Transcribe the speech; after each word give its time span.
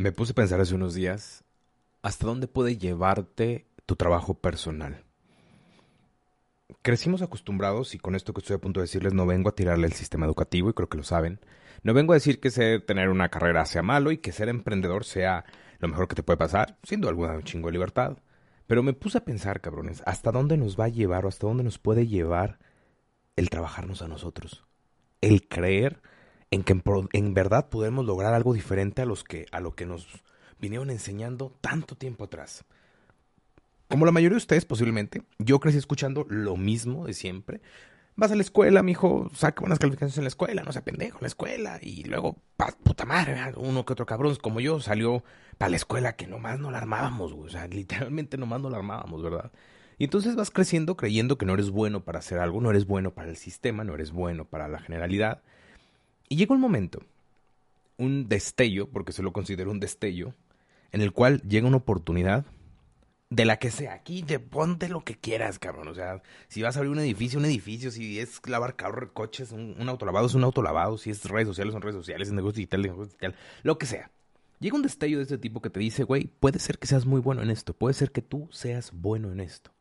Me 0.00 0.12
puse 0.12 0.32
a 0.32 0.34
pensar 0.34 0.58
hace 0.62 0.74
unos 0.74 0.94
días 0.94 1.44
hasta 2.00 2.26
dónde 2.26 2.46
puede 2.46 2.78
llevarte 2.78 3.66
tu 3.84 3.96
trabajo 3.96 4.32
personal. 4.32 5.04
Crecimos 6.80 7.20
acostumbrados, 7.20 7.94
y 7.94 7.98
con 7.98 8.14
esto 8.14 8.32
que 8.32 8.40
estoy 8.40 8.56
a 8.56 8.60
punto 8.60 8.80
de 8.80 8.84
decirles, 8.84 9.12
no 9.12 9.26
vengo 9.26 9.50
a 9.50 9.54
tirarle 9.54 9.86
el 9.86 9.92
sistema 9.92 10.24
educativo, 10.24 10.70
y 10.70 10.72
creo 10.72 10.88
que 10.88 10.96
lo 10.96 11.02
saben. 11.02 11.38
No 11.82 11.92
vengo 11.92 12.14
a 12.14 12.16
decir 12.16 12.40
que 12.40 12.50
ser, 12.50 12.80
tener 12.80 13.10
una 13.10 13.28
carrera 13.28 13.66
sea 13.66 13.82
malo 13.82 14.10
y 14.10 14.16
que 14.16 14.32
ser 14.32 14.48
emprendedor 14.48 15.04
sea 15.04 15.44
lo 15.80 15.88
mejor 15.88 16.08
que 16.08 16.14
te 16.14 16.22
puede 16.22 16.38
pasar, 16.38 16.78
siendo 16.82 17.10
alguna 17.10 17.34
un 17.34 17.42
chingo 17.42 17.68
de 17.68 17.72
libertad. 17.72 18.16
Pero 18.66 18.82
me 18.82 18.94
puse 18.94 19.18
a 19.18 19.24
pensar, 19.26 19.60
cabrones, 19.60 20.02
hasta 20.06 20.32
dónde 20.32 20.56
nos 20.56 20.80
va 20.80 20.86
a 20.86 20.88
llevar 20.88 21.26
o 21.26 21.28
hasta 21.28 21.46
dónde 21.46 21.62
nos 21.62 21.78
puede 21.78 22.06
llevar 22.06 22.58
el 23.36 23.50
trabajarnos 23.50 24.00
a 24.00 24.08
nosotros. 24.08 24.64
El 25.20 25.46
creer 25.46 26.00
en 26.50 26.64
que 26.64 26.80
en, 27.12 27.34
verdad 27.34 27.68
podemos 27.68 28.04
lograr 28.04 28.34
algo 28.34 28.52
diferente 28.54 29.02
a, 29.02 29.06
los 29.06 29.24
que, 29.24 29.46
a 29.52 29.60
lo 29.60 29.74
que 29.74 29.86
nos 29.86 30.06
vinieron 30.58 30.90
enseñando 30.90 31.56
tanto 31.60 31.96
tiempo 31.96 32.24
atrás. 32.24 32.64
Como 33.88 34.06
la 34.06 34.12
mayoría 34.12 34.34
de 34.34 34.38
ustedes 34.38 34.64
posiblemente, 34.64 35.22
yo 35.38 35.60
crecí 35.60 35.78
escuchando 35.78 36.26
lo 36.28 36.56
mismo 36.56 37.06
de 37.06 37.14
siempre. 37.14 37.60
Vas 38.16 38.32
a 38.32 38.36
la 38.36 38.42
escuela, 38.42 38.82
mi 38.82 38.92
hijo, 38.92 39.30
saca 39.34 39.60
buenas 39.60 39.78
calificaciones 39.78 40.18
en 40.18 40.24
la 40.24 40.28
escuela, 40.28 40.62
no 40.62 40.72
sea 40.72 40.84
pendejo 40.84 41.18
en 41.18 41.22
la 41.22 41.28
escuela. 41.28 41.78
Y 41.80 42.04
luego, 42.04 42.36
puta 42.82 43.04
madre, 43.04 43.36
uno 43.56 43.84
que 43.84 43.92
otro 43.92 44.06
cabrón 44.06 44.36
como 44.36 44.60
yo 44.60 44.80
salió 44.80 45.24
para 45.56 45.70
la 45.70 45.76
escuela 45.76 46.16
que 46.16 46.26
nomás 46.26 46.58
no 46.58 46.70
la 46.70 46.78
armábamos, 46.78 47.32
O 47.32 47.48
sea, 47.48 47.66
literalmente 47.68 48.36
nomás 48.36 48.60
no 48.60 48.70
la 48.70 48.76
armábamos, 48.76 49.22
¿verdad? 49.22 49.50
Y 49.98 50.04
entonces 50.04 50.34
vas 50.34 50.50
creciendo 50.50 50.96
creyendo 50.96 51.38
que 51.38 51.46
no 51.46 51.54
eres 51.54 51.70
bueno 51.70 52.04
para 52.04 52.18
hacer 52.18 52.38
algo, 52.38 52.60
no 52.60 52.70
eres 52.70 52.86
bueno 52.86 53.12
para 53.12 53.28
el 53.28 53.36
sistema, 53.36 53.84
no 53.84 53.94
eres 53.94 54.12
bueno 54.12 54.44
para 54.44 54.68
la 54.68 54.80
generalidad. 54.80 55.42
Y 56.30 56.36
llega 56.36 56.54
un 56.54 56.60
momento, 56.60 57.02
un 57.98 58.28
destello, 58.28 58.88
porque 58.88 59.10
se 59.10 59.20
lo 59.20 59.32
considero 59.32 59.72
un 59.72 59.80
destello, 59.80 60.32
en 60.92 61.00
el 61.00 61.12
cual 61.12 61.42
llega 61.42 61.66
una 61.66 61.78
oportunidad 61.78 62.46
de 63.30 63.44
la 63.44 63.58
que 63.58 63.72
sea. 63.72 63.94
Aquí 63.94 64.22
te 64.22 64.38
ponte 64.38 64.88
lo 64.88 65.02
que 65.02 65.16
quieras, 65.16 65.58
cabrón. 65.58 65.88
O 65.88 65.94
sea, 65.94 66.22
si 66.46 66.62
vas 66.62 66.76
a 66.76 66.78
abrir 66.78 66.92
un 66.92 67.00
edificio, 67.00 67.40
un 67.40 67.46
edificio. 67.46 67.90
Si 67.90 68.20
es 68.20 68.40
lavar 68.46 68.76
carros, 68.76 69.10
coches, 69.12 69.50
un, 69.50 69.74
un 69.76 69.88
autolavado, 69.88 70.28
es 70.28 70.34
un 70.34 70.44
autolavado. 70.44 70.98
Si 70.98 71.10
es 71.10 71.24
redes 71.24 71.48
sociales, 71.48 71.72
son 71.72 71.82
redes 71.82 71.96
sociales. 71.96 72.28
Es 72.28 72.34
negocio 72.34 72.58
digital, 72.58 72.82
negocio 72.82 73.06
digital. 73.06 73.34
Lo 73.64 73.76
que 73.76 73.86
sea. 73.86 74.12
Llega 74.60 74.76
un 74.76 74.82
destello 74.82 75.16
de 75.16 75.24
este 75.24 75.38
tipo 75.38 75.60
que 75.60 75.70
te 75.70 75.80
dice, 75.80 76.04
güey, 76.04 76.30
puede 76.38 76.60
ser 76.60 76.78
que 76.78 76.86
seas 76.86 77.06
muy 77.06 77.20
bueno 77.20 77.42
en 77.42 77.50
esto. 77.50 77.74
Puede 77.74 77.94
ser 77.94 78.12
que 78.12 78.22
tú 78.22 78.48
seas 78.52 78.92
bueno 78.92 79.32
en 79.32 79.40
esto. 79.40 79.72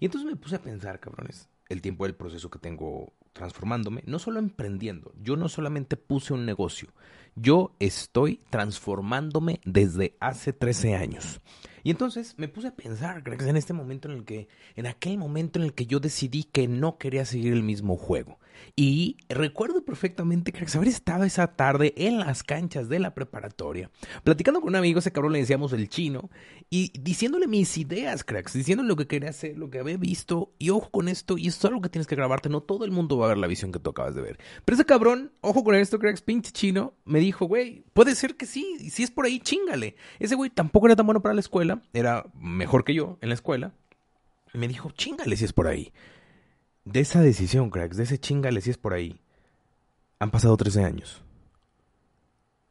Y 0.00 0.06
entonces 0.06 0.30
me 0.30 0.36
puse 0.36 0.56
a 0.56 0.62
pensar, 0.62 0.98
cabrones, 0.98 1.50
el 1.68 1.82
tiempo 1.82 2.04
del 2.04 2.14
proceso 2.14 2.48
que 2.48 2.58
tengo 2.58 3.12
transformándome, 3.34 4.02
no 4.06 4.18
solo 4.18 4.38
emprendiendo, 4.38 5.12
yo 5.20 5.36
no 5.36 5.50
solamente 5.50 5.98
puse 5.98 6.32
un 6.32 6.46
negocio, 6.46 6.88
yo 7.34 7.74
estoy 7.80 8.40
transformándome 8.48 9.60
desde 9.64 10.16
hace 10.20 10.54
13 10.54 10.94
años. 10.94 11.42
Y 11.84 11.90
entonces 11.90 12.34
me 12.38 12.48
puse 12.48 12.68
a 12.68 12.74
pensar, 12.74 13.22
en 13.26 13.56
este 13.56 13.74
momento 13.74 14.10
en 14.10 14.16
el 14.16 14.24
que, 14.24 14.48
en 14.74 14.86
aquel 14.86 15.18
momento 15.18 15.58
en 15.58 15.66
el 15.66 15.74
que 15.74 15.86
yo 15.86 16.00
decidí 16.00 16.44
que 16.44 16.66
no 16.66 16.98
quería 16.98 17.24
seguir 17.24 17.52
el 17.52 17.62
mismo 17.62 17.96
juego. 17.96 18.38
Y 18.76 19.16
recuerdo 19.28 19.84
perfectamente, 19.84 20.52
que 20.52 20.64
haber 20.74 20.88
estado 20.88 21.24
esa 21.24 21.48
tarde 21.48 21.92
en 21.96 22.18
las 22.18 22.42
canchas 22.42 22.88
de 22.88 22.98
la 22.98 23.14
preparatoria, 23.14 23.90
platicando 24.22 24.60
con 24.60 24.70
un 24.70 24.76
amigo, 24.76 24.98
ese 24.98 25.12
cabrón 25.12 25.32
le 25.32 25.40
decíamos 25.40 25.72
el 25.72 25.88
chino, 25.88 26.30
y 26.70 26.92
diciéndole 26.98 27.46
mis 27.46 27.76
ideas, 27.78 28.24
cracks, 28.24 28.54
diciéndole 28.54 28.88
lo 28.88 28.96
que 28.96 29.06
quería 29.06 29.30
hacer, 29.30 29.58
lo 29.58 29.70
que 29.70 29.78
había 29.78 29.96
visto, 29.96 30.52
y 30.58 30.70
ojo 30.70 30.90
con 30.90 31.08
esto, 31.08 31.36
y 31.38 31.48
esto 31.48 31.66
es 31.66 31.70
algo 31.70 31.82
que 31.82 31.88
tienes 31.88 32.06
que 32.06 32.16
grabarte, 32.16 32.48
no 32.48 32.62
todo 32.62 32.84
el 32.84 32.90
mundo 32.90 33.18
va 33.18 33.26
a 33.26 33.28
ver 33.28 33.38
la 33.38 33.46
visión 33.46 33.70
que 33.70 33.78
tú 33.78 33.90
acabas 33.90 34.14
de 34.14 34.22
ver. 34.22 34.38
Pero 34.64 34.74
ese 34.74 34.84
cabrón, 34.84 35.32
ojo 35.40 35.62
con 35.62 35.74
esto, 35.74 35.98
cracks, 35.98 36.22
pinche 36.22 36.50
chino, 36.50 36.94
me 37.04 37.20
dijo, 37.20 37.46
güey, 37.46 37.84
puede 37.92 38.14
ser 38.14 38.36
que 38.36 38.46
sí, 38.46 38.90
si 38.90 39.02
es 39.02 39.10
por 39.10 39.26
ahí, 39.26 39.40
chingale. 39.40 39.96
Ese 40.18 40.34
güey 40.34 40.50
tampoco 40.50 40.86
era 40.86 40.96
tan 40.96 41.06
bueno 41.06 41.22
para 41.22 41.34
la 41.34 41.40
escuela, 41.40 41.73
era 41.92 42.26
mejor 42.34 42.84
que 42.84 42.94
yo 42.94 43.18
en 43.20 43.28
la 43.28 43.34
escuela, 43.34 43.72
y 44.52 44.58
me 44.58 44.68
dijo, 44.68 44.90
chingale 44.92 45.36
si 45.36 45.44
es 45.44 45.52
por 45.52 45.66
ahí. 45.66 45.92
De 46.84 47.00
esa 47.00 47.20
decisión, 47.22 47.70
cracks, 47.70 47.96
de 47.96 48.04
ese 48.04 48.18
chingale 48.18 48.60
si 48.60 48.70
es 48.70 48.78
por 48.78 48.92
ahí, 48.92 49.20
han 50.18 50.30
pasado 50.30 50.56
13 50.56 50.84
años. 50.84 51.22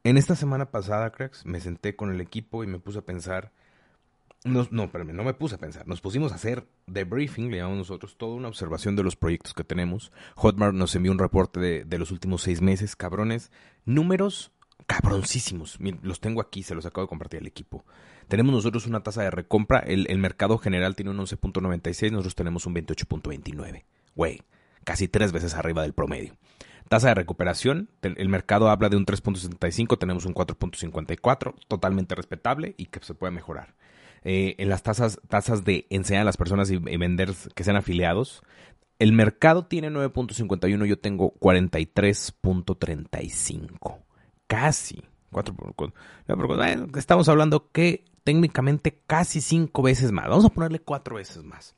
En 0.04 0.18
esta 0.18 0.36
semana 0.36 0.70
pasada, 0.70 1.12
cracks, 1.12 1.46
me 1.46 1.60
senté 1.60 1.96
con 1.96 2.12
el 2.12 2.22
equipo 2.22 2.64
y 2.64 2.68
me 2.68 2.80
puse 2.80 3.00
a 3.00 3.06
pensar. 3.06 3.52
No, 4.44 4.68
no, 4.72 4.84
espérame, 4.84 5.14
no 5.14 5.24
me 5.24 5.34
puse 5.34 5.56
a 5.56 5.58
pensar. 5.58 5.88
Nos 5.88 6.02
pusimos 6.02 6.32
a 6.32 6.36
hacer 6.36 6.68
debriefing, 6.88 7.50
le 7.50 7.58
llamamos 7.58 7.78
nosotros, 7.80 8.18
toda 8.18 8.36
una 8.36 8.50
observación 8.50 8.96
de 8.96 9.04
los 9.04 9.16
proyectos 9.16 9.54
que 9.54 9.64
tenemos. 9.64 10.12
Hotmart 10.36 10.76
nos 10.76 10.94
envió 10.96 11.12
un 11.12 11.20
reporte 11.20 11.60
de, 11.60 11.86
de 11.86 11.98
los 11.98 12.12
últimos 12.12 12.42
seis 12.42 12.62
meses, 12.62 12.96
cabrones. 12.96 13.52
Números 13.86 14.52
cabroncísimos. 14.86 15.78
Los 16.02 16.20
tengo 16.20 16.42
aquí, 16.42 16.64
se 16.64 16.76
los 16.76 16.86
acabo 16.86 17.06
de 17.06 17.10
compartir 17.10 17.40
al 17.40 17.48
equipo. 17.48 17.86
Tenemos 18.28 18.54
nosotros 18.54 18.88
una 18.88 19.04
tasa 19.04 19.24
de 19.24 19.32
recompra, 19.32 19.80
el, 19.80 20.08
el 20.10 20.18
mercado 20.18 20.58
general 20.58 20.96
tiene 20.96 21.12
un 21.12 21.18
11.96, 21.18 22.12
nosotros 22.12 22.36
tenemos 22.36 22.66
un 22.66 22.76
28.29 22.76 23.84
güey, 24.16 24.42
casi 24.84 25.08
tres 25.08 25.32
veces 25.32 25.54
arriba 25.56 25.84
del 25.84 25.94
promedio. 25.94 26.36
Tasa 26.90 27.08
de 27.10 27.16
recuperación, 27.16 27.90
el 28.02 28.30
mercado 28.30 28.70
habla 28.70 28.90
de 28.90 28.98
un 28.98 29.06
3.75, 29.06 29.98
tenemos 29.98 30.26
un 30.26 30.34
4.54, 30.34 31.56
totalmente 31.68 32.14
respetable 32.14 32.76
y 32.78 32.88
que 32.88 33.00
se 33.00 33.14
puede 33.14 33.32
mejorar. 33.32 33.74
Eh, 34.24 34.56
en 34.58 34.68
las 34.70 34.84
tasas, 34.84 35.22
tasas 35.28 35.64
de 35.64 35.88
enseñar 35.90 36.22
a 36.22 36.26
las 36.26 36.38
personas 36.38 36.70
y, 36.72 36.78
vender 36.78 37.32
que 37.56 37.64
sean 37.64 37.78
afiliados, 37.78 38.44
el 39.00 39.14
mercado 39.14 39.66
tiene 39.66 39.90
9.51, 39.90 40.86
yo 40.86 41.00
tengo 41.00 41.34
43.35. 41.40 44.04
Casi. 44.48 45.02
estamos 46.96 47.28
hablando 47.28 47.72
que 47.72 48.06
técnicamente 48.24 49.02
casi 49.06 49.42
cinco 49.42 49.82
veces 49.82 50.12
más. 50.12 50.28
Vamos 50.28 50.46
a 50.46 50.50
ponerle 50.50 50.80
cuatro 50.80 51.16
veces 51.18 51.44
más. 51.44 51.76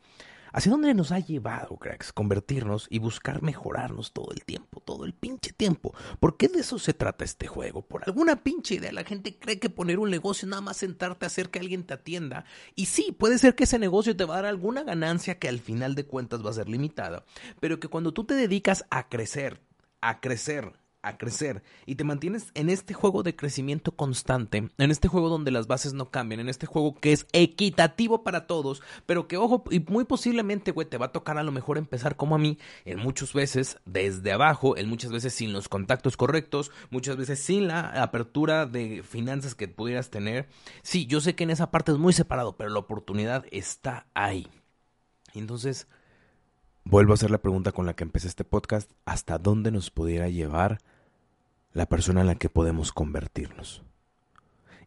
¿Hacia 0.55 0.71
dónde 0.71 0.93
nos 0.93 1.11
ha 1.11 1.19
llevado, 1.19 1.75
cracks? 1.75 2.13
Convertirnos 2.13 2.87
y 2.89 2.99
buscar 2.99 3.41
mejorarnos 3.41 4.13
todo 4.13 4.31
el 4.31 4.45
tiempo, 4.45 4.79
todo 4.79 5.03
el 5.03 5.13
pinche 5.13 5.51
tiempo. 5.51 5.93
¿Por 6.21 6.37
qué 6.37 6.47
de 6.47 6.61
eso 6.61 6.79
se 6.79 6.93
trata 6.93 7.25
este 7.25 7.45
juego? 7.45 7.81
Por 7.81 8.03
alguna 8.05 8.41
pinche 8.41 8.75
idea 8.75 8.93
la 8.93 9.03
gente 9.03 9.37
cree 9.37 9.59
que 9.59 9.69
poner 9.69 9.99
un 9.99 10.09
negocio 10.09 10.47
nada 10.47 10.61
más 10.61 10.77
sentarte 10.77 11.25
a 11.25 11.27
hacer 11.27 11.49
que 11.49 11.59
alguien 11.59 11.83
te 11.83 11.93
atienda. 11.93 12.45
Y 12.73 12.85
sí, 12.85 13.11
puede 13.11 13.37
ser 13.37 13.55
que 13.55 13.65
ese 13.65 13.79
negocio 13.79 14.15
te 14.15 14.23
va 14.23 14.35
a 14.35 14.37
dar 14.37 14.45
alguna 14.45 14.83
ganancia 14.83 15.39
que 15.39 15.49
al 15.49 15.59
final 15.59 15.93
de 15.93 16.05
cuentas 16.05 16.45
va 16.45 16.51
a 16.51 16.53
ser 16.53 16.69
limitada. 16.69 17.25
Pero 17.59 17.81
que 17.81 17.89
cuando 17.89 18.13
tú 18.13 18.23
te 18.23 18.35
dedicas 18.35 18.85
a 18.89 19.09
crecer, 19.09 19.61
a 19.99 20.21
crecer, 20.21 20.71
a 21.05 21.17
crecer 21.17 21.63
y 21.85 21.95
te 21.95 22.03
mantienes 22.03 22.51
en 22.53 22.69
este 22.69 22.93
juego 22.93 23.23
de 23.23 23.35
crecimiento 23.35 23.95
constante, 23.95 24.69
en 24.77 24.91
este 24.91 25.07
juego 25.07 25.29
donde 25.29 25.51
las 25.51 25.67
bases 25.67 25.93
no 25.93 26.09
cambian, 26.09 26.39
en 26.39 26.49
este 26.49 26.65
juego 26.65 26.95
que 26.95 27.13
es 27.13 27.27
equitativo 27.31 28.23
para 28.23 28.47
todos, 28.47 28.81
pero 29.05 29.27
que 29.27 29.37
ojo, 29.37 29.63
y 29.69 29.79
muy 29.79 30.05
posiblemente, 30.05 30.71
güey, 30.71 30.87
te 30.87 30.97
va 30.97 31.07
a 31.07 31.11
tocar 31.11 31.37
a 31.37 31.43
lo 31.43 31.51
mejor 31.51 31.77
empezar 31.77 32.15
como 32.15 32.35
a 32.35 32.39
mí, 32.39 32.57
en 32.85 32.99
muchas 32.99 33.33
veces 33.33 33.77
desde 33.85 34.31
abajo, 34.31 34.77
en 34.77 34.89
muchas 34.89 35.11
veces 35.11 35.33
sin 35.33 35.53
los 35.53 35.69
contactos 35.69 36.17
correctos, 36.17 36.71
muchas 36.89 37.17
veces 37.17 37.39
sin 37.39 37.67
la 37.67 38.01
apertura 38.01 38.65
de 38.65 39.03
finanzas 39.03 39.55
que 39.55 39.67
pudieras 39.67 40.09
tener. 40.09 40.47
Sí, 40.81 41.05
yo 41.05 41.21
sé 41.21 41.35
que 41.35 41.43
en 41.43 41.51
esa 41.51 41.71
parte 41.71 41.91
es 41.91 41.97
muy 41.97 42.13
separado, 42.13 42.57
pero 42.57 42.69
la 42.69 42.79
oportunidad 42.79 43.45
está 43.51 44.07
ahí. 44.13 44.47
Entonces, 45.33 45.87
vuelvo 46.83 47.13
a 47.13 47.15
hacer 47.15 47.31
la 47.31 47.41
pregunta 47.41 47.71
con 47.71 47.85
la 47.85 47.95
que 47.95 48.03
empecé 48.03 48.27
este 48.27 48.43
podcast, 48.43 48.91
¿hasta 49.05 49.37
dónde 49.37 49.71
nos 49.71 49.91
pudiera 49.91 50.29
llevar? 50.29 50.79
La 51.75 51.87
persona 51.87 52.21
en 52.21 52.27
la 52.27 52.35
que 52.35 52.49
podemos 52.49 52.93
convertirnos. 52.93 53.83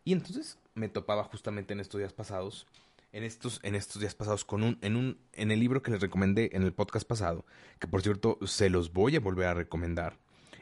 Y 0.05 0.15
entonces 0.15 0.59
me 0.75 0.89
topaba 0.89 1.23
justamente 1.25 1.75
en 1.75 1.81
estos 1.81 1.99
días 1.99 2.15
pasados, 2.15 2.67
en 3.13 3.25
estos, 3.25 3.61
en 3.63 3.75
estos 3.75 4.01
días 4.01 4.15
pasados, 4.15 4.47
con 4.47 4.63
un, 4.63 4.79
en 4.81 4.97
un, 4.97 5.19
en 5.35 5.51
el 5.51 5.61
libro 5.61 5.83
que 5.83 5.91
les 5.91 6.01
recomendé 6.01 6.49
en 6.55 6.63
el 6.63 6.73
podcast 6.73 7.07
pasado, 7.07 7.45
que 7.79 7.89
por 7.89 8.01
cierto 8.01 8.39
se 8.47 8.71
los 8.71 8.91
voy 8.95 9.17
a 9.17 9.21
volver 9.21 9.49
a 9.49 9.55
recomendar, 9.55 10.19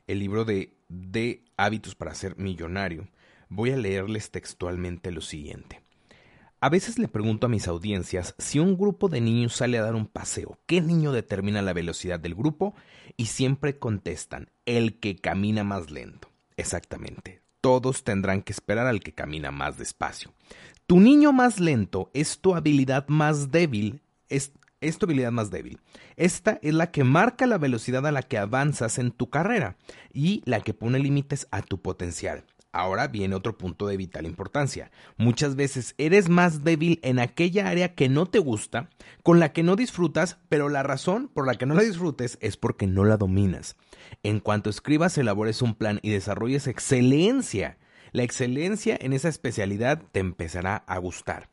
el 0.08 0.19
libro 0.19 0.44
de, 0.44 0.76
de 0.88 1.44
hábitos 1.56 1.94
para 1.94 2.14
ser 2.14 2.37
millonario. 2.37 3.08
Voy 3.49 3.70
a 3.70 3.76
leerles 3.76 4.32
textualmente 4.32 5.12
lo 5.12 5.20
siguiente. 5.20 5.81
A 6.58 6.70
veces 6.70 6.99
le 6.99 7.06
pregunto 7.06 7.47
a 7.47 7.50
mis 7.50 7.69
audiencias 7.69 8.35
si 8.38 8.58
un 8.58 8.79
grupo 8.79 9.08
de 9.08 9.20
niños 9.20 9.55
sale 9.55 9.76
a 9.76 9.82
dar 9.82 9.94
un 9.94 10.06
paseo, 10.06 10.58
¿qué 10.64 10.81
niño 10.81 11.12
determina 11.12 11.61
la 11.61 11.75
velocidad 11.75 12.19
del 12.19 12.35
grupo? 12.35 12.75
Y 13.19 13.26
siempre 13.26 13.79
contestan, 13.79 14.49
el 14.64 14.99
que 14.99 15.17
camina 15.17 15.64
más 15.64 15.91
lento. 15.91 16.31
Exactamente. 16.56 17.43
todos 17.61 18.05
tendrán 18.05 18.43
que 18.43 18.53
esperar 18.53 18.87
al 18.87 19.00
que 19.00 19.12
camina 19.12 19.50
más 19.50 19.76
despacio. 19.76 20.32
Tu 20.87 21.00
niño 21.00 21.32
más 21.32 21.58
lento 21.58 22.11
es 22.14 22.38
tu 22.38 22.55
habilidad 22.55 23.08
más 23.08 23.50
débil, 23.50 24.03
es, 24.29 24.53
tu 24.99 25.06
habilidad 25.06 25.32
más 25.32 25.50
débil. 25.50 25.81
Esta 26.14 26.61
es 26.62 26.73
la 26.73 26.93
que 26.93 27.03
marca 27.03 27.47
la 27.47 27.58
velocidad 27.58 28.06
a 28.06 28.12
la 28.12 28.23
que 28.23 28.38
avanzas 28.38 28.99
en 28.99 29.11
tu 29.11 29.31
carrera 29.31 29.76
y 30.12 30.43
la 30.44 30.61
que 30.61 30.75
pone 30.75 31.00
límites 31.00 31.49
a 31.50 31.61
tu 31.61 31.82
potencial. 31.82 32.44
Ahora 32.76 33.08
viene 33.08 33.34
otro 33.34 33.56
punto 33.56 33.87
de 33.87 33.96
vital 33.96 34.26
importancia. 34.26 34.90
Muchas 35.17 35.56
veces 35.56 35.94
eres 35.96 36.28
más 36.28 36.62
débil 36.62 37.00
en 37.02 37.19
aquella 37.19 37.70
área 37.70 37.94
que 37.94 38.11
no 38.11 38.26
te 38.26 38.38
gusta, 38.38 38.90
con 39.23 39.40
la 39.40 39.55
que 39.55 39.62
no 39.62 39.76
disfrutas, 39.76 40.37
pero 40.50 40.69
la 40.69 40.82
razón 40.82 41.28
por 41.32 41.46
la 41.46 41.55
que 41.55 41.64
no 41.64 41.73
la 41.73 41.82
disfrutes 41.82 42.37
es 42.43 42.58
porque 42.58 42.87
no 42.87 43.06
la 43.06 43.17
dominas. 43.17 43.76
En 44.23 44.40
cuanto 44.40 44.69
escribas, 44.69 45.17
elabores 45.17 45.62
un 45.62 45.75
plan 45.75 46.00
y 46.02 46.11
desarrolles 46.11 46.67
excelencia, 46.67 47.78
la 48.12 48.25
excelencia 48.25 48.99
en 49.00 49.14
esa 49.14 49.31
especialidad 49.31 50.02
te 50.12 50.20
empezará 50.20 50.76
a 50.76 50.99
gustar. 50.99 51.49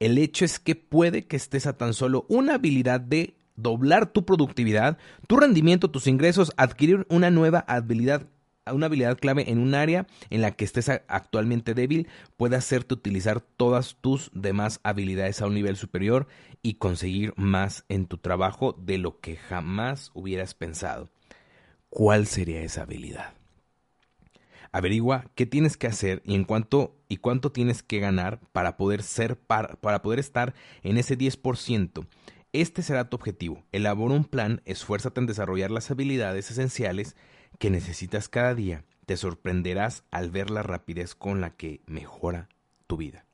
El 0.00 0.18
hecho 0.18 0.44
es 0.44 0.58
que 0.58 0.74
puede 0.74 1.28
que 1.28 1.36
estés 1.36 1.68
a 1.68 1.76
tan 1.76 1.94
solo 1.94 2.26
una 2.28 2.54
habilidad 2.54 3.00
de 3.00 3.36
doblar 3.54 4.12
tu 4.12 4.24
productividad, 4.24 4.98
tu 5.28 5.36
rendimiento, 5.36 5.88
tus 5.90 6.08
ingresos, 6.08 6.52
adquirir 6.56 7.06
una 7.10 7.30
nueva 7.30 7.64
habilidad 7.68 8.26
una 8.72 8.86
habilidad 8.86 9.18
clave 9.18 9.50
en 9.50 9.58
un 9.58 9.74
área 9.74 10.06
en 10.30 10.40
la 10.40 10.52
que 10.52 10.64
estés 10.64 10.88
actualmente 10.88 11.74
débil 11.74 12.08
puede 12.36 12.56
hacerte 12.56 12.94
utilizar 12.94 13.40
todas 13.40 13.96
tus 14.00 14.30
demás 14.32 14.80
habilidades 14.82 15.42
a 15.42 15.46
un 15.46 15.54
nivel 15.54 15.76
superior 15.76 16.26
y 16.62 16.74
conseguir 16.74 17.34
más 17.36 17.84
en 17.88 18.06
tu 18.06 18.16
trabajo 18.16 18.72
de 18.72 18.96
lo 18.96 19.20
que 19.20 19.36
jamás 19.36 20.10
hubieras 20.14 20.54
pensado. 20.54 21.10
¿Cuál 21.90 22.26
sería 22.26 22.62
esa 22.62 22.82
habilidad? 22.82 23.34
Averigua 24.72 25.26
qué 25.34 25.46
tienes 25.46 25.76
que 25.76 25.86
hacer 25.86 26.22
y 26.24 26.34
en 26.34 26.44
cuánto 26.44 26.96
y 27.06 27.18
cuánto 27.18 27.52
tienes 27.52 27.82
que 27.82 28.00
ganar 28.00 28.40
para 28.52 28.76
poder 28.76 29.02
ser 29.02 29.36
para, 29.36 29.74
para 29.76 30.02
poder 30.02 30.18
estar 30.18 30.54
en 30.82 30.96
ese 30.96 31.16
10%. 31.16 32.06
Este 32.52 32.82
será 32.82 33.08
tu 33.08 33.16
objetivo. 33.16 33.62
Elabora 33.72 34.14
un 34.14 34.24
plan, 34.24 34.62
esfuérzate 34.64 35.20
en 35.20 35.26
desarrollar 35.26 35.70
las 35.70 35.90
habilidades 35.90 36.50
esenciales 36.50 37.14
que 37.58 37.70
necesitas 37.70 38.28
cada 38.28 38.54
día, 38.54 38.84
te 39.06 39.16
sorprenderás 39.16 40.04
al 40.10 40.30
ver 40.30 40.50
la 40.50 40.62
rapidez 40.62 41.14
con 41.14 41.40
la 41.40 41.50
que 41.50 41.80
mejora 41.86 42.48
tu 42.86 42.96
vida. 42.96 43.24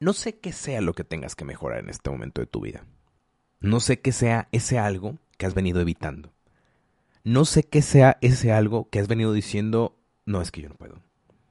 No 0.00 0.12
sé 0.12 0.38
qué 0.38 0.52
sea 0.52 0.80
lo 0.80 0.94
que 0.94 1.02
tengas 1.04 1.34
que 1.34 1.44
mejorar 1.44 1.80
en 1.80 1.88
este 1.88 2.10
momento 2.10 2.40
de 2.40 2.46
tu 2.46 2.60
vida. 2.60 2.84
No 3.60 3.80
sé 3.80 4.00
qué 4.00 4.12
sea 4.12 4.48
ese 4.52 4.78
algo 4.78 5.18
que 5.36 5.46
has 5.46 5.54
venido 5.54 5.80
evitando. 5.80 6.32
No 7.24 7.44
sé 7.44 7.64
qué 7.64 7.82
sea 7.82 8.16
ese 8.20 8.52
algo 8.52 8.88
que 8.90 9.00
has 9.00 9.08
venido 9.08 9.32
diciendo, 9.32 9.96
no 10.24 10.40
es 10.40 10.52
que 10.52 10.62
yo 10.62 10.68
no 10.68 10.76
puedo. 10.76 11.02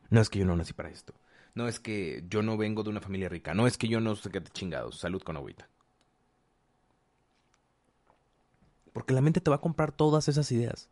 No 0.10 0.22
es 0.22 0.30
que 0.30 0.40
yo 0.40 0.46
no 0.46 0.56
nací 0.56 0.72
para 0.72 0.90
esto. 0.90 1.14
No 1.56 1.68
es 1.68 1.80
que 1.82 2.24
yo 2.30 2.42
no 2.42 2.56
vengo 2.56 2.84
de 2.84 2.90
una 2.90 3.02
familia 3.02 3.28
rica. 3.28 3.54
No 3.54 3.68
es 3.68 3.78
que 3.78 3.90
yo 3.90 4.00
no 4.00 4.16
sé 4.16 4.30
qué 4.30 4.40
te 4.40 4.52
chingados. 4.52 4.98
Salud 4.98 5.22
con 5.22 5.36
agüita. 5.36 5.68
Porque 8.98 9.14
la 9.14 9.22
mente 9.22 9.42
te 9.42 9.52
va 9.52 9.58
a 9.58 9.62
comprar 9.62 9.92
todas 9.92 10.28
esas 10.28 10.52
ideas. 10.52 10.90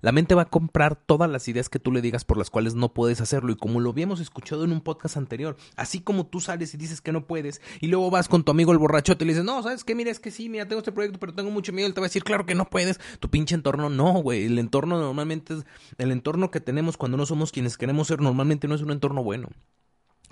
La 0.00 0.12
mente 0.12 0.34
va 0.34 0.40
a 0.40 0.48
comprar 0.48 0.96
todas 0.96 1.28
las 1.28 1.46
ideas 1.46 1.68
que 1.68 1.78
tú 1.78 1.92
le 1.92 2.00
digas 2.00 2.24
por 2.24 2.38
las 2.38 2.48
cuales 2.48 2.74
no 2.74 2.94
puedes 2.94 3.20
hacerlo. 3.20 3.52
Y 3.52 3.56
como 3.56 3.80
lo 3.80 3.90
habíamos 3.90 4.18
escuchado 4.18 4.64
en 4.64 4.72
un 4.72 4.80
podcast 4.80 5.18
anterior, 5.18 5.58
así 5.76 6.00
como 6.00 6.24
tú 6.24 6.40
sales 6.40 6.72
y 6.72 6.78
dices 6.78 7.02
que 7.02 7.12
no 7.12 7.26
puedes, 7.26 7.60
y 7.82 7.88
luego 7.88 8.10
vas 8.10 8.28
con 8.28 8.44
tu 8.44 8.52
amigo 8.52 8.72
el 8.72 8.78
borrachote 8.78 9.24
y 9.24 9.26
le 9.26 9.34
dices, 9.34 9.44
no, 9.44 9.62
¿sabes 9.62 9.84
qué? 9.84 9.94
Mira, 9.94 10.10
es 10.10 10.20
que 10.20 10.30
sí, 10.30 10.48
mira, 10.48 10.66
tengo 10.66 10.78
este 10.78 10.90
proyecto, 10.90 11.20
pero 11.20 11.34
tengo 11.34 11.50
mucho 11.50 11.74
miedo. 11.74 11.86
Él 11.86 11.92
te 11.92 12.00
va 12.00 12.06
a 12.06 12.08
decir, 12.08 12.24
claro 12.24 12.46
que 12.46 12.54
no 12.54 12.64
puedes. 12.64 12.98
Tu 13.20 13.28
pinche 13.28 13.54
entorno, 13.54 13.90
no, 13.90 14.14
güey. 14.22 14.46
El 14.46 14.58
entorno 14.58 14.98
normalmente 14.98 15.52
es. 15.52 15.66
El 15.98 16.12
entorno 16.12 16.50
que 16.50 16.62
tenemos 16.62 16.96
cuando 16.96 17.18
no 17.18 17.26
somos 17.26 17.52
quienes 17.52 17.76
queremos 17.76 18.08
ser, 18.08 18.22
normalmente 18.22 18.68
no 18.68 18.74
es 18.74 18.80
un 18.80 18.90
entorno 18.90 19.22
bueno. 19.22 19.50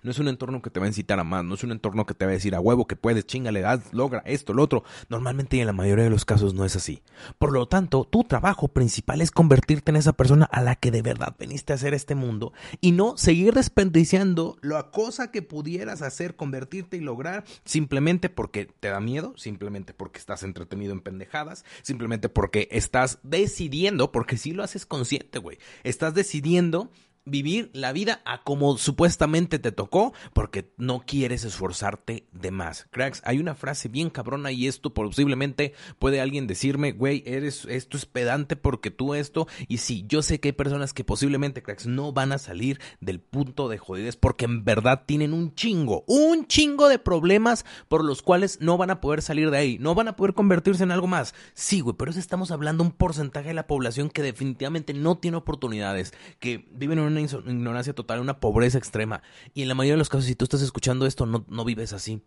No 0.06 0.12
es 0.12 0.20
un 0.20 0.28
entorno 0.28 0.62
que 0.62 0.70
te 0.70 0.78
va 0.78 0.86
a 0.86 0.88
incitar 0.88 1.18
a 1.18 1.24
más, 1.24 1.44
no 1.44 1.54
es 1.54 1.64
un 1.64 1.72
entorno 1.72 2.06
que 2.06 2.14
te 2.14 2.26
va 2.26 2.30
a 2.30 2.34
decir 2.34 2.54
a 2.54 2.60
huevo 2.60 2.86
que 2.86 2.94
puedes, 2.94 3.26
chingale, 3.26 3.64
logra 3.90 4.22
esto, 4.24 4.54
lo 4.54 4.62
otro. 4.62 4.84
Normalmente 5.08 5.56
y 5.56 5.60
en 5.60 5.66
la 5.66 5.72
mayoría 5.72 6.04
de 6.04 6.10
los 6.10 6.24
casos 6.24 6.54
no 6.54 6.64
es 6.64 6.76
así. 6.76 7.02
Por 7.40 7.50
lo 7.50 7.66
tanto, 7.66 8.04
tu 8.04 8.22
trabajo 8.22 8.68
principal 8.68 9.20
es 9.20 9.32
convertirte 9.32 9.90
en 9.90 9.96
esa 9.96 10.12
persona 10.12 10.44
a 10.44 10.62
la 10.62 10.76
que 10.76 10.92
de 10.92 11.02
verdad 11.02 11.34
veniste 11.36 11.72
a 11.72 11.74
hacer 11.74 11.92
este 11.92 12.14
mundo 12.14 12.52
y 12.80 12.92
no 12.92 13.16
seguir 13.16 13.52
desperdiciando 13.52 14.58
la 14.62 14.92
cosa 14.92 15.32
que 15.32 15.42
pudieras 15.42 16.02
hacer, 16.02 16.36
convertirte 16.36 16.98
y 16.98 17.00
lograr 17.00 17.42
simplemente 17.64 18.28
porque 18.28 18.66
te 18.78 18.90
da 18.90 19.00
miedo, 19.00 19.34
simplemente 19.36 19.92
porque 19.92 20.20
estás 20.20 20.44
entretenido 20.44 20.92
en 20.92 21.00
pendejadas, 21.00 21.64
simplemente 21.82 22.28
porque 22.28 22.68
estás 22.70 23.18
decidiendo, 23.24 24.12
porque 24.12 24.36
si 24.36 24.52
lo 24.52 24.62
haces 24.62 24.86
consciente, 24.86 25.40
güey, 25.40 25.58
estás 25.82 26.14
decidiendo 26.14 26.92
vivir 27.26 27.70
la 27.74 27.92
vida 27.92 28.22
a 28.24 28.42
como 28.42 28.78
supuestamente 28.78 29.58
te 29.58 29.72
tocó 29.72 30.14
porque 30.32 30.72
no 30.78 31.00
quieres 31.00 31.44
esforzarte 31.44 32.26
de 32.32 32.50
más. 32.50 32.86
Cracks, 32.90 33.20
hay 33.24 33.38
una 33.38 33.54
frase 33.54 33.88
bien 33.88 34.10
cabrona 34.10 34.52
y 34.52 34.66
esto 34.66 34.94
posiblemente 34.94 35.74
puede 35.98 36.20
alguien 36.20 36.46
decirme, 36.46 36.92
güey, 36.92 37.22
eres, 37.26 37.66
esto 37.68 37.96
es 37.96 38.06
pedante 38.06 38.56
porque 38.56 38.90
tú 38.90 39.14
esto. 39.14 39.48
Y 39.68 39.78
sí, 39.78 40.04
yo 40.08 40.22
sé 40.22 40.40
que 40.40 40.48
hay 40.48 40.52
personas 40.52 40.94
que 40.94 41.04
posiblemente, 41.04 41.62
cracks, 41.62 41.86
no 41.86 42.12
van 42.12 42.32
a 42.32 42.38
salir 42.38 42.80
del 43.00 43.20
punto 43.20 43.68
de 43.68 43.78
jodidez 43.78 44.16
porque 44.16 44.44
en 44.44 44.64
verdad 44.64 45.02
tienen 45.04 45.32
un 45.32 45.54
chingo, 45.54 46.04
un 46.06 46.46
chingo 46.46 46.88
de 46.88 46.98
problemas 46.98 47.66
por 47.88 48.04
los 48.04 48.22
cuales 48.22 48.58
no 48.60 48.78
van 48.78 48.90
a 48.90 49.00
poder 49.00 49.20
salir 49.20 49.50
de 49.50 49.58
ahí, 49.58 49.78
no 49.80 49.94
van 49.94 50.08
a 50.08 50.16
poder 50.16 50.34
convertirse 50.34 50.84
en 50.84 50.92
algo 50.92 51.08
más. 51.08 51.34
Sí, 51.54 51.80
güey, 51.80 51.96
pero 51.96 52.10
eso 52.10 52.20
estamos 52.20 52.52
hablando 52.52 52.84
un 52.84 52.92
porcentaje 52.92 53.48
de 53.48 53.54
la 53.54 53.66
población 53.66 54.10
que 54.10 54.22
definitivamente 54.22 54.94
no 54.94 55.18
tiene 55.18 55.36
oportunidades, 55.36 56.12
que 56.38 56.68
viven 56.70 56.98
en 56.98 57.04
una 57.04 57.15
una 57.16 57.52
ignorancia 57.52 57.94
total, 57.94 58.20
una 58.20 58.40
pobreza 58.40 58.78
extrema. 58.78 59.22
Y 59.54 59.62
en 59.62 59.68
la 59.68 59.74
mayoría 59.74 59.94
de 59.94 59.98
los 59.98 60.08
casos, 60.08 60.26
si 60.26 60.34
tú 60.34 60.44
estás 60.44 60.62
escuchando 60.62 61.06
esto, 61.06 61.26
no, 61.26 61.44
no 61.48 61.64
vives 61.64 61.92
así. 61.92 62.22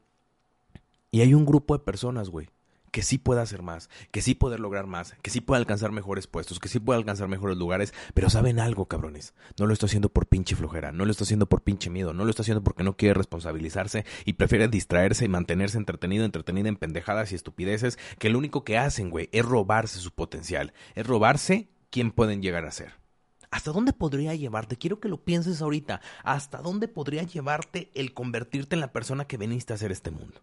Y 1.12 1.22
hay 1.22 1.34
un 1.34 1.46
grupo 1.46 1.78
de 1.78 1.84
personas, 1.84 2.30
güey, 2.30 2.50
que 2.92 3.02
sí 3.02 3.18
puede 3.18 3.42
hacer 3.42 3.62
más, 3.62 3.90
que 4.12 4.22
sí 4.22 4.36
puede 4.36 4.58
lograr 4.58 4.88
más, 4.88 5.16
que 5.22 5.30
sí 5.30 5.42
puede 5.42 5.60
alcanzar 5.60 5.92
mejores 5.92 6.28
puestos, 6.28 6.60
que 6.60 6.70
sí 6.70 6.80
puede 6.80 7.00
alcanzar 7.00 7.28
mejores 7.28 7.58
lugares, 7.58 7.94
pero 8.14 8.30
saben 8.30 8.60
algo, 8.60 8.86
cabrones. 8.86 9.34
No 9.58 9.66
lo 9.66 9.74
está 9.74 9.86
haciendo 9.86 10.10
por 10.10 10.28
pinche 10.28 10.56
flojera, 10.56 10.92
no 10.92 11.06
lo 11.06 11.12
está 11.12 11.24
haciendo 11.24 11.48
por 11.48 11.62
pinche 11.62 11.90
miedo, 11.90 12.14
no 12.14 12.26
lo 12.26 12.30
está 12.30 12.42
haciendo 12.42 12.64
porque 12.64 12.84
no 12.84 12.98
quiere 12.98 13.14
responsabilizarse 13.14 14.06
y 14.26 14.34
prefiere 14.34 14.68
distraerse 14.68 15.26
y 15.26 15.30
mantenerse 15.30 15.78
entretenido, 15.78 16.26
entretenido 16.26 16.68
en 16.68 16.76
pendejadas 16.76 17.32
y 17.32 17.36
estupideces, 17.36 17.98
que 18.18 18.30
lo 18.30 18.38
único 18.38 18.64
que 18.64 18.78
hacen, 18.78 19.10
güey, 19.10 19.30
es 19.32 19.46
robarse 19.46 20.00
su 20.00 20.12
potencial, 20.12 20.74
es 20.96 21.06
robarse 21.06 21.70
quién 21.90 22.12
pueden 22.12 22.42
llegar 22.42 22.66
a 22.66 22.72
ser. 22.72 22.99
¿Hasta 23.52 23.72
dónde 23.72 23.94
podría 23.94 24.36
llevarte? 24.36 24.78
Quiero 24.78 25.00
que 25.00 25.10
lo 25.10 25.24
pienses 25.24 25.62
ahorita. 25.62 26.02
¿Hasta 26.24 26.60
dónde 26.60 26.88
podría 26.88 27.24
llevarte 27.24 27.90
el 27.96 28.14
convertirte 28.14 28.76
en 28.76 28.82
la 28.82 28.92
persona 28.92 29.26
que 29.26 29.38
veniste 29.38 29.74
a 29.74 29.76
hacer 29.76 29.92
este 29.92 30.12
mundo? 30.12 30.42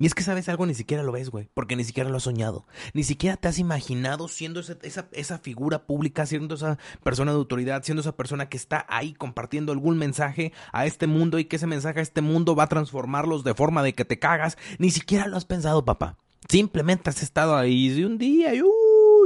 Y 0.00 0.06
es 0.06 0.14
que 0.14 0.22
sabes 0.22 0.48
algo, 0.48 0.64
ni 0.64 0.74
siquiera 0.74 1.02
lo 1.02 1.10
ves, 1.10 1.28
güey, 1.28 1.48
porque 1.54 1.74
ni 1.74 1.82
siquiera 1.82 2.08
lo 2.08 2.18
has 2.18 2.22
soñado. 2.22 2.66
Ni 2.92 3.02
siquiera 3.02 3.36
te 3.36 3.48
has 3.48 3.58
imaginado 3.58 4.28
siendo 4.28 4.60
esa, 4.60 5.38
figura 5.38 5.86
pública, 5.86 6.24
siendo 6.24 6.54
esa 6.54 6.78
persona 7.02 7.32
de 7.32 7.38
autoridad, 7.38 7.82
siendo 7.82 8.02
esa 8.02 8.16
persona 8.16 8.48
que 8.48 8.56
está 8.56 8.86
ahí 8.88 9.12
compartiendo 9.12 9.72
algún 9.72 9.98
mensaje 9.98 10.52
a 10.72 10.86
este 10.86 11.08
mundo 11.08 11.40
y 11.40 11.46
que 11.46 11.56
ese 11.56 11.66
mensaje 11.66 11.98
a 11.98 12.02
este 12.02 12.20
mundo 12.20 12.54
va 12.54 12.64
a 12.64 12.68
transformarlos 12.68 13.42
de 13.42 13.54
forma 13.54 13.82
de 13.82 13.92
que 13.94 14.04
te 14.04 14.20
cagas. 14.20 14.56
Ni 14.78 14.90
siquiera 14.90 15.26
lo 15.26 15.36
has 15.36 15.44
pensado, 15.44 15.84
papá. 15.84 16.16
Simplemente 16.48 17.10
has 17.10 17.22
estado 17.22 17.56
ahí 17.56 17.88
de 17.88 18.06
un 18.06 18.18
día 18.18 18.54
y 18.54 18.62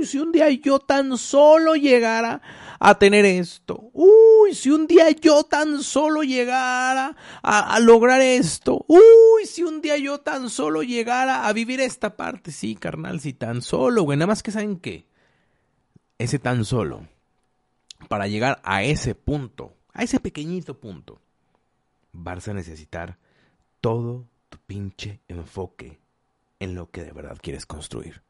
si 0.07 0.19
un 0.19 0.33
día 0.33 0.51
yo 0.51 0.79
tan 0.79 1.17
solo 1.19 1.75
llegara 1.75 2.43
a 2.79 2.99
tener 2.99 3.25
esto. 3.25 3.91
Uy, 3.93 4.55
si 4.55 4.71
un 4.71 4.87
día 4.87 5.11
yo 5.11 5.45
tan 5.45 5.83
solo 5.83 6.23
llegara 6.23 7.17
a, 7.43 7.79
lograr 7.81 8.21
esto. 8.21 8.85
Uy, 8.89 9.47
si 9.47 9.63
un 9.63 9.81
día 9.81 9.97
yo 9.97 10.21
tan 10.21 10.51
solo 10.51 10.83
llegara 10.83 11.47
a 11.47 11.53
vivir 11.53 11.81
esta 11.81 12.17
parte. 12.17 12.51
Sí, 12.51 12.75
carnal, 12.75 13.21
si 13.21 13.33
tan 13.33 13.63
solo, 13.63 14.03
güey. 14.03 14.19
Nada 14.19 14.27
más 14.27 14.43
que 14.43 14.51
saben 14.51 14.79
qué. 14.79 15.07
Ese 16.19 16.39
tan 16.39 16.65
solo. 16.65 17.07
Para 18.09 18.27
llegar 18.27 18.61
a 18.65 18.83
ese 18.83 19.15
punto, 19.15 19.77
a 19.93 20.03
ese 20.03 20.19
pequeñito 20.19 20.81
punto, 20.81 21.21
vas 22.11 22.49
a 22.49 22.55
necesitar 22.55 23.17
todo 23.81 24.27
tu 24.49 24.59
pinche 24.59 25.21
enfoque 25.29 26.01
en 26.59 26.75
lo 26.75 26.91
que 26.91 27.05
de 27.05 27.13
verdad 27.13 27.39
quieres 27.41 27.65
construir. 27.65 28.23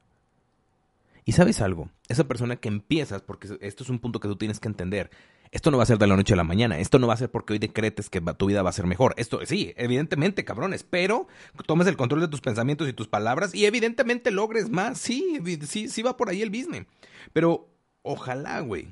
Y 1.25 1.33
sabes 1.33 1.61
algo, 1.61 1.88
esa 2.09 2.25
persona 2.25 2.57
que 2.57 2.69
empiezas, 2.69 3.23
porque 3.23 3.57
esto 3.61 3.85
es 3.85 3.91
un 3.91 4.00
punto 4.00 4.19
que 4.19 4.29
tú 4.29 4.37
tienes 4.37 4.59
que 4.59 4.69
entender, 4.69 5.11
esto 5.52 5.71
no 5.71 5.76
va 5.76 5.83
a 5.83 5.87
ser 5.87 5.99
de 5.99 6.07
la 6.07 6.17
noche 6.17 6.33
a 6.33 6.37
la 6.37 6.45
mañana, 6.45 6.79
esto 6.79 6.99
no 6.99 7.07
va 7.07 7.14
a 7.14 7.19
ser 7.19 7.31
porque 7.31 7.52
hoy 7.52 7.59
decretes 7.59 8.09
que 8.09 8.21
tu 8.21 8.47
vida 8.47 8.62
va 8.62 8.71
a 8.71 8.73
ser 8.73 8.87
mejor, 8.87 9.14
esto 9.19 9.45
sí, 9.45 9.73
evidentemente, 9.76 10.45
cabrones, 10.45 10.83
pero 10.83 11.29
tomes 11.67 11.87
el 11.87 11.97
control 11.97 12.23
de 12.23 12.29
tus 12.29 12.41
pensamientos 12.41 12.88
y 12.88 12.93
tus 12.93 13.07
palabras 13.07 13.55
y 13.55 13.67
evidentemente 13.67 14.31
logres 14.31 14.71
más, 14.71 14.99
sí, 14.99 15.38
sí, 15.67 15.88
sí 15.88 16.02
va 16.02 16.17
por 16.17 16.31
ahí 16.31 16.43
el 16.43 16.50
business, 16.50 16.87
pero 17.33 17.69
ojalá, 18.02 18.61
güey, 18.61 18.88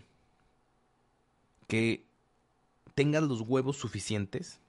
que 1.67 2.05
tengas 2.95 3.23
los 3.23 3.41
huevos 3.41 3.77
suficientes 3.77 4.61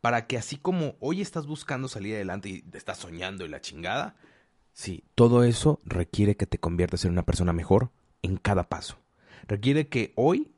para 0.00 0.26
que 0.26 0.36
así 0.36 0.56
como 0.56 0.96
hoy 0.98 1.20
estás 1.20 1.46
buscando 1.46 1.88
salir 1.88 2.16
adelante 2.16 2.48
y 2.48 2.64
estás 2.72 2.98
soñando 2.98 3.44
y 3.44 3.48
la 3.48 3.60
chingada, 3.60 4.16
Sí, 4.80 5.04
todo 5.14 5.44
eso 5.44 5.78
requiere 5.84 6.38
que 6.38 6.46
te 6.46 6.56
conviertas 6.56 7.04
en 7.04 7.10
una 7.10 7.26
persona 7.26 7.52
mejor 7.52 7.90
en 8.22 8.38
cada 8.38 8.70
paso. 8.70 8.96
Requiere 9.46 9.88
que 9.88 10.14
hoy 10.16 10.52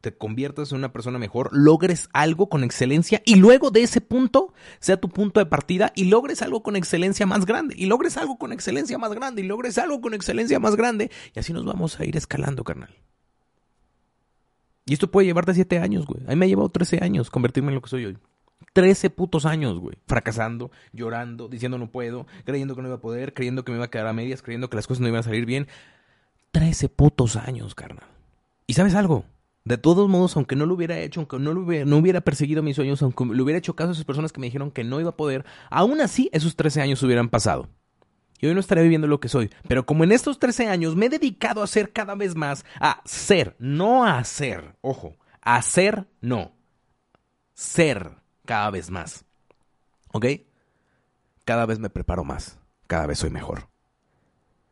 te 0.00 0.16
conviertas 0.16 0.70
en 0.70 0.78
una 0.78 0.92
persona 0.92 1.18
mejor, 1.18 1.48
logres 1.50 2.08
algo 2.12 2.48
con 2.48 2.62
excelencia 2.62 3.20
y 3.26 3.34
luego 3.34 3.72
de 3.72 3.82
ese 3.82 4.00
punto 4.00 4.54
sea 4.78 5.00
tu 5.00 5.08
punto 5.08 5.40
de 5.40 5.46
partida 5.46 5.92
y 5.96 6.04
logres 6.04 6.40
algo 6.42 6.62
con 6.62 6.76
excelencia 6.76 7.26
más 7.26 7.46
grande 7.46 7.74
y 7.76 7.86
logres 7.86 8.16
algo 8.16 8.38
con 8.38 8.52
excelencia 8.52 8.96
más 8.96 9.12
grande 9.12 9.42
y 9.42 9.44
logres 9.44 9.76
algo 9.76 10.00
con 10.00 10.14
excelencia 10.14 10.60
más 10.60 10.76
grande 10.76 11.10
y 11.34 11.40
así 11.40 11.52
nos 11.52 11.64
vamos 11.64 11.98
a 11.98 12.04
ir 12.04 12.16
escalando, 12.16 12.62
carnal. 12.62 12.94
Y 14.86 14.92
esto 14.92 15.10
puede 15.10 15.26
llevarte 15.26 15.52
siete 15.52 15.80
años, 15.80 16.06
güey. 16.06 16.22
A 16.26 16.28
mí 16.28 16.36
me 16.36 16.44
ha 16.44 16.48
llevado 16.48 16.68
13 16.68 17.00
años 17.02 17.28
convertirme 17.28 17.70
en 17.70 17.74
lo 17.74 17.82
que 17.82 17.90
soy 17.90 18.04
hoy. 18.04 18.18
13 18.72 19.10
putos 19.10 19.46
años, 19.46 19.78
güey. 19.78 19.96
Fracasando, 20.06 20.70
llorando, 20.92 21.48
diciendo 21.48 21.78
no 21.78 21.90
puedo, 21.90 22.26
creyendo 22.44 22.74
que 22.74 22.82
no 22.82 22.88
iba 22.88 22.96
a 22.96 23.00
poder, 23.00 23.34
creyendo 23.34 23.64
que 23.64 23.72
me 23.72 23.78
iba 23.78 23.86
a 23.86 23.90
quedar 23.90 24.06
a 24.06 24.12
medias, 24.12 24.42
creyendo 24.42 24.70
que 24.70 24.76
las 24.76 24.86
cosas 24.86 25.00
no 25.00 25.08
iban 25.08 25.20
a 25.20 25.24
salir 25.24 25.46
bien. 25.46 25.68
13 26.52 26.88
putos 26.88 27.36
años, 27.36 27.74
carnal. 27.74 28.06
¿Y 28.66 28.74
sabes 28.74 28.94
algo? 28.94 29.24
De 29.64 29.78
todos 29.78 30.08
modos, 30.08 30.36
aunque 30.36 30.56
no 30.56 30.66
lo 30.66 30.74
hubiera 30.74 30.98
hecho, 30.98 31.20
aunque 31.20 31.38
no, 31.38 31.50
hubiera 31.98 32.20
perseguido 32.20 32.62
mis 32.62 32.76
sueños, 32.76 33.02
aunque 33.02 33.24
le 33.24 33.42
hubiera 33.42 33.58
hecho 33.58 33.74
caso 33.74 33.90
a 33.90 33.92
esas 33.92 34.04
personas 34.04 34.30
que 34.30 34.40
me 34.40 34.46
dijeron 34.46 34.70
que 34.70 34.84
no 34.84 35.00
iba 35.00 35.10
a 35.10 35.16
poder, 35.16 35.44
aún 35.70 36.00
así 36.00 36.28
esos 36.32 36.54
13 36.54 36.82
años 36.82 37.02
hubieran 37.02 37.28
pasado. 37.28 37.68
Y 38.40 38.46
hoy 38.46 38.54
no 38.54 38.60
estaré 38.60 38.82
viviendo 38.82 39.06
lo 39.06 39.20
que 39.20 39.28
soy. 39.28 39.50
Pero 39.66 39.86
como 39.86 40.04
en 40.04 40.12
estos 40.12 40.38
13 40.38 40.68
años 40.68 40.96
me 40.96 41.06
he 41.06 41.08
dedicado 41.08 41.62
a 41.62 41.66
ser 41.66 41.92
cada 41.92 42.14
vez 42.14 42.34
más, 42.34 42.64
a 42.78 43.00
ser, 43.06 43.56
no 43.58 44.04
a 44.04 44.18
hacer, 44.18 44.76
ojo, 44.82 45.16
a 45.40 45.62
ser, 45.62 46.06
no, 46.20 46.52
ser 47.54 48.23
cada 48.44 48.70
vez 48.70 48.90
más. 48.90 49.24
¿Ok? 50.12 50.26
Cada 51.44 51.66
vez 51.66 51.78
me 51.78 51.90
preparo 51.90 52.24
más, 52.24 52.58
cada 52.86 53.06
vez 53.06 53.18
soy 53.18 53.30
mejor. 53.30 53.68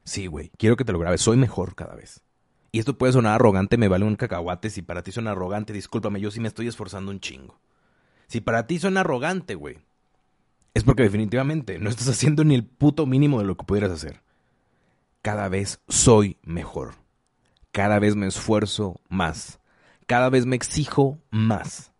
Sí, 0.05 0.27
güey, 0.27 0.51
quiero 0.57 0.77
que 0.77 0.85
te 0.85 0.93
lo 0.93 0.99
grabes, 0.99 1.21
soy 1.21 1.37
mejor 1.37 1.75
cada 1.75 1.95
vez. 1.95 2.23
Y 2.71 2.79
esto 2.79 2.97
puede 2.97 3.13
sonar 3.13 3.35
arrogante, 3.35 3.77
me 3.77 3.89
vale 3.89 4.07
un 4.07 4.17
cacahuate. 4.17 4.71
Si 4.71 4.81
para 4.81 5.03
ti 5.03 5.13
suena 5.13 5.33
arrogante, 5.33 5.73
discúlpame, 5.73 6.21
yo 6.21 6.31
sí 6.31 6.41
me 6.41 6.49
estoy 6.49 6.69
esforzando 6.69 7.11
un 7.11 7.21
chingo. 7.21 7.61
Si 8.29 8.41
para 8.41 8.67
ti 8.67 8.79
suena 8.79 9.01
arrogante, 9.01 9.55
güey, 9.55 9.79
es 10.73 10.83
porque 10.83 11.03
definitivamente 11.03 11.79
no 11.79 11.91
estás 11.91 12.09
haciendo 12.09 12.45
ni 12.45 12.55
el 12.55 12.65
puto 12.65 13.05
mínimo 13.05 13.39
de 13.41 13.45
lo 13.45 13.57
que 13.57 13.65
pudieras 13.65 13.91
hacer. 13.91 14.23
Cada 15.21 15.49
vez 15.49 15.81
soy 15.89 16.39
mejor. 16.43 16.95
Cada 17.73 17.99
vez 17.99 18.17
me 18.17 18.27
esfuerzo 18.27 19.01
más. 19.09 19.61
Cada 20.07 20.31
vez 20.31 20.47
me 20.47 20.57
exijo 20.57 21.21
más 21.31 21.92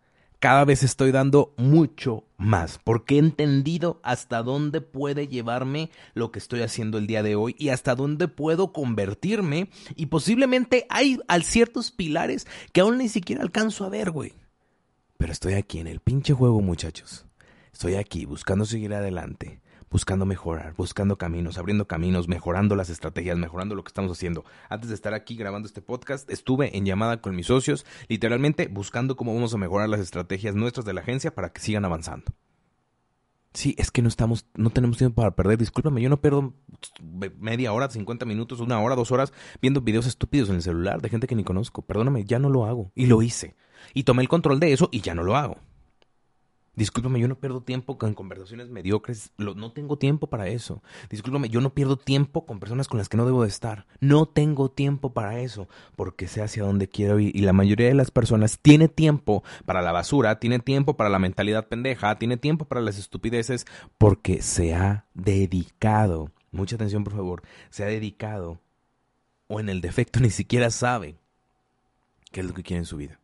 cada 0.43 0.65
vez 0.65 0.83
estoy 0.83 1.13
dando 1.13 1.53
mucho 1.55 2.25
más, 2.35 2.77
porque 2.83 3.15
he 3.15 3.19
entendido 3.19 4.01
hasta 4.03 4.43
dónde 4.43 4.81
puede 4.81 5.29
llevarme 5.29 5.89
lo 6.15 6.33
que 6.33 6.39
estoy 6.39 6.63
haciendo 6.63 6.97
el 6.97 7.07
día 7.07 7.23
de 7.23 7.37
hoy 7.37 7.55
y 7.57 7.69
hasta 7.69 7.95
dónde 7.95 8.27
puedo 8.27 8.73
convertirme 8.73 9.69
y 9.95 10.07
posiblemente 10.07 10.85
hay 10.89 11.17
ciertos 11.43 11.91
pilares 11.91 12.45
que 12.73 12.81
aún 12.81 12.97
ni 12.97 13.07
siquiera 13.07 13.41
alcanzo 13.41 13.85
a 13.85 13.89
ver, 13.89 14.11
güey. 14.11 14.33
Pero 15.17 15.31
estoy 15.31 15.53
aquí 15.53 15.79
en 15.79 15.87
el 15.87 16.01
pinche 16.01 16.33
juego, 16.33 16.59
muchachos. 16.59 17.25
Estoy 17.71 17.95
aquí 17.95 18.25
buscando 18.25 18.65
seguir 18.65 18.93
adelante, 18.93 19.61
buscando 19.93 20.25
mejorar, 20.25 20.73
buscando 20.75 21.19
caminos, 21.19 21.59
abriendo 21.59 21.87
caminos, 21.87 22.27
mejorando 22.27 22.75
las 22.75 22.89
estrategias, 22.89 23.37
mejorando 23.37 23.75
lo 23.75 23.83
que 23.83 23.89
estamos 23.89 24.11
haciendo. 24.11 24.43
Antes 24.67 24.89
de 24.89 24.95
estar 24.95 25.13
aquí 25.13 25.35
grabando 25.35 25.67
este 25.67 25.83
podcast, 25.83 26.27
estuve 26.31 26.75
en 26.75 26.83
llamada 26.83 27.21
con 27.21 27.35
mis 27.35 27.45
socios, 27.45 27.85
literalmente 28.07 28.67
buscando 28.67 29.15
cómo 29.15 29.35
vamos 29.35 29.53
a 29.53 29.59
mejorar 29.59 29.87
las 29.89 29.99
estrategias 29.99 30.55
nuestras 30.55 30.83
de 30.87 30.93
la 30.93 31.01
agencia 31.01 31.35
para 31.35 31.53
que 31.53 31.61
sigan 31.61 31.85
avanzando. 31.85 32.25
Sí, 33.53 33.75
es 33.77 33.91
que 33.91 34.01
no 34.01 34.07
estamos, 34.07 34.47
no 34.55 34.71
tenemos 34.71 34.97
tiempo 34.97 35.21
para 35.21 35.35
perder. 35.35 35.59
Discúlpame, 35.59 36.01
yo 36.01 36.09
no 36.09 36.19
pierdo 36.19 36.55
media 37.39 37.71
hora, 37.71 37.87
50 37.87 38.25
minutos, 38.25 38.61
una 38.61 38.81
hora, 38.81 38.95
dos 38.95 39.11
horas 39.11 39.31
viendo 39.61 39.81
videos 39.81 40.07
estúpidos 40.07 40.49
en 40.49 40.55
el 40.55 40.63
celular 40.63 41.03
de 41.03 41.09
gente 41.09 41.27
que 41.27 41.35
ni 41.35 41.43
conozco. 41.43 41.83
Perdóname, 41.83 42.25
ya 42.25 42.39
no 42.39 42.49
lo 42.49 42.65
hago. 42.65 42.91
Y 42.95 43.05
lo 43.05 43.21
hice. 43.21 43.55
Y 43.93 44.05
tomé 44.05 44.23
el 44.23 44.27
control 44.27 44.59
de 44.59 44.73
eso 44.73 44.89
y 44.91 45.01
ya 45.01 45.13
no 45.13 45.21
lo 45.21 45.35
hago. 45.35 45.59
Discúlpame, 46.75 47.19
yo 47.19 47.27
no 47.27 47.39
pierdo 47.39 47.61
tiempo 47.61 47.99
con 47.99 48.15
conversaciones 48.15 48.69
mediocres, 48.69 49.31
no 49.37 49.71
tengo 49.71 49.97
tiempo 49.97 50.25
para 50.25 50.47
eso. 50.47 50.81
Discúlpame, 51.07 51.49
yo 51.49 51.61
no 51.61 51.75
pierdo 51.75 51.97
tiempo 51.97 52.47
con 52.47 52.59
personas 52.59 52.87
con 52.87 52.97
las 52.97 53.09
que 53.09 53.17
no 53.17 53.27
debo 53.27 53.43
de 53.43 53.49
estar. 53.49 53.85
No 53.99 54.25
tengo 54.25 54.71
tiempo 54.71 55.13
para 55.13 55.39
eso, 55.39 55.67
porque 55.95 56.27
sé 56.27 56.41
hacia 56.41 56.63
dónde 56.63 56.89
quiero 56.89 57.19
ir. 57.19 57.35
Y 57.35 57.41
la 57.41 57.53
mayoría 57.53 57.87
de 57.87 57.93
las 57.93 58.09
personas 58.09 58.57
tiene 58.59 58.87
tiempo 58.87 59.43
para 59.65 59.83
la 59.83 59.91
basura, 59.91 60.39
tiene 60.39 60.57
tiempo 60.57 60.97
para 60.97 61.11
la 61.11 61.19
mentalidad 61.19 61.67
pendeja, 61.67 62.17
tiene 62.17 62.37
tiempo 62.37 62.65
para 62.65 62.81
las 62.81 62.97
estupideces, 62.97 63.67
porque 63.99 64.41
se 64.41 64.73
ha 64.73 65.05
dedicado. 65.13 66.31
Mucha 66.51 66.75
atención, 66.75 67.03
por 67.03 67.13
favor. 67.13 67.43
Se 67.69 67.83
ha 67.83 67.87
dedicado, 67.87 68.59
o 69.47 69.59
en 69.59 69.69
el 69.69 69.79
defecto 69.79 70.19
ni 70.19 70.31
siquiera 70.31 70.71
sabe 70.71 71.17
qué 72.31 72.39
es 72.39 72.47
lo 72.47 72.53
que 72.53 72.63
quiere 72.63 72.79
en 72.79 72.85
su 72.85 72.97
vida. 72.97 73.19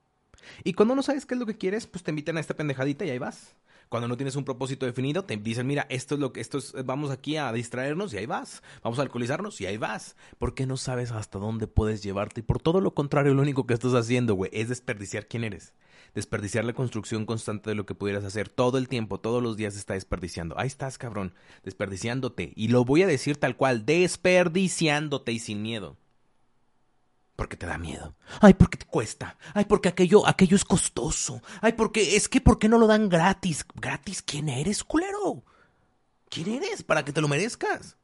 Y 0.63 0.74
cuando 0.74 0.96
no 0.96 1.03
sabes 1.03 1.25
qué 1.25 1.36
es 1.36 1.39
lo 1.39 1.46
que 1.46 1.58
quieres, 1.58 1.88
pues 1.88 2.03
te 2.03 2.12
invitan 2.12 2.38
a 2.38 2.39
esta 2.39 2.56
pendejadita 2.56 3.06
y 3.06 3.10
ahí 3.10 3.20
vas. 3.20 3.56
Cuando 3.89 4.08
no 4.08 4.18
tienes 4.18 4.36
un 4.36 4.46
propósito 4.46 4.86
definido, 4.86 5.25
te 5.25 5.36
dicen, 5.36 5.65
mira, 5.65 5.88
esto 5.89 6.13
es 6.13 6.22
lo 6.22 6.32
que, 6.32 6.41
esto 6.41 6.60
es, 6.60 6.74
vamos 6.86 7.10
aquí 7.10 7.38
a 7.38 7.51
distraernos 7.51 8.13
y 8.13 8.18
ahí 8.18 8.27
vas. 8.27 8.62
Vamos 8.84 9.00
a 9.00 9.01
alcoholizarnos 9.01 9.60
y 9.62 9.65
ahí 9.65 9.77
vas. 9.77 10.15
Porque 10.38 10.68
no 10.68 10.77
sabes 10.77 11.12
hasta 11.12 11.39
dónde 11.39 11.65
puedes 11.65 12.03
llevarte. 12.03 12.41
Y 12.41 12.44
por 12.44 12.62
todo 12.62 12.82
lo 12.82 12.94
contrario, 12.94 13.34
lo 13.34 13.41
único 13.41 13.65
que 13.65 13.74
estás 13.74 13.96
haciendo, 13.96 14.36
güey, 14.36 14.51
es 14.53 14.70
desperdiciar 14.70 15.27
quién 15.27 15.44
eres. 15.44 15.74
Desperdiciar 16.13 16.65
la 16.65 16.74
construcción 16.74 17.25
constante 17.25 17.72
de 17.72 17.75
lo 17.75 17.88
que 17.88 17.96
pudieras 17.96 18.24
hacer. 18.25 18.48
Todo 18.48 18.77
el 18.77 18.88
tiempo, 18.88 19.20
todos 19.20 19.41
los 19.41 19.58
días 19.58 19.75
está 19.75 19.96
desperdiciando. 19.96 20.60
Ahí 20.60 20.68
estás, 20.68 21.00
cabrón. 21.00 21.34
Desperdiciándote. 21.63 22.53
Y 22.56 22.68
lo 22.68 22.86
voy 22.86 23.01
a 23.01 23.08
decir 23.08 23.38
tal 23.38 23.58
cual, 23.58 23.88
desperdiciándote 23.88 25.32
y 25.32 25.39
sin 25.39 25.63
miedo 25.63 25.98
porque 27.39 27.55
te 27.55 27.65
da 27.65 27.77
miedo. 27.77 28.15
Ay, 28.41 28.53
porque 28.53 28.77
te 28.77 28.86
cuesta. 28.86 29.38
Ay, 29.53 29.63
porque 29.63 29.88
aquello, 29.88 30.27
aquello 30.27 30.58
es 30.58 30.65
costoso. 30.65 31.41
Ay, 31.62 31.72
porque 31.72 32.17
es 32.17 32.27
que 32.27 32.41
¿por 32.41 32.60
qué 32.60 32.67
no 32.67 32.77
lo 32.77 32.86
dan 32.86 33.08
gratis? 33.08 33.65
¿Gratis 33.75 34.22
quién 34.22 34.50
eres, 34.50 34.84
culero? 34.84 35.46
¿Quién 36.29 36.50
eres 36.50 36.84
para 36.84 37.05
que 37.05 37.13
te 37.13 37.22
lo 37.22 37.29
merezcas? 37.29 37.96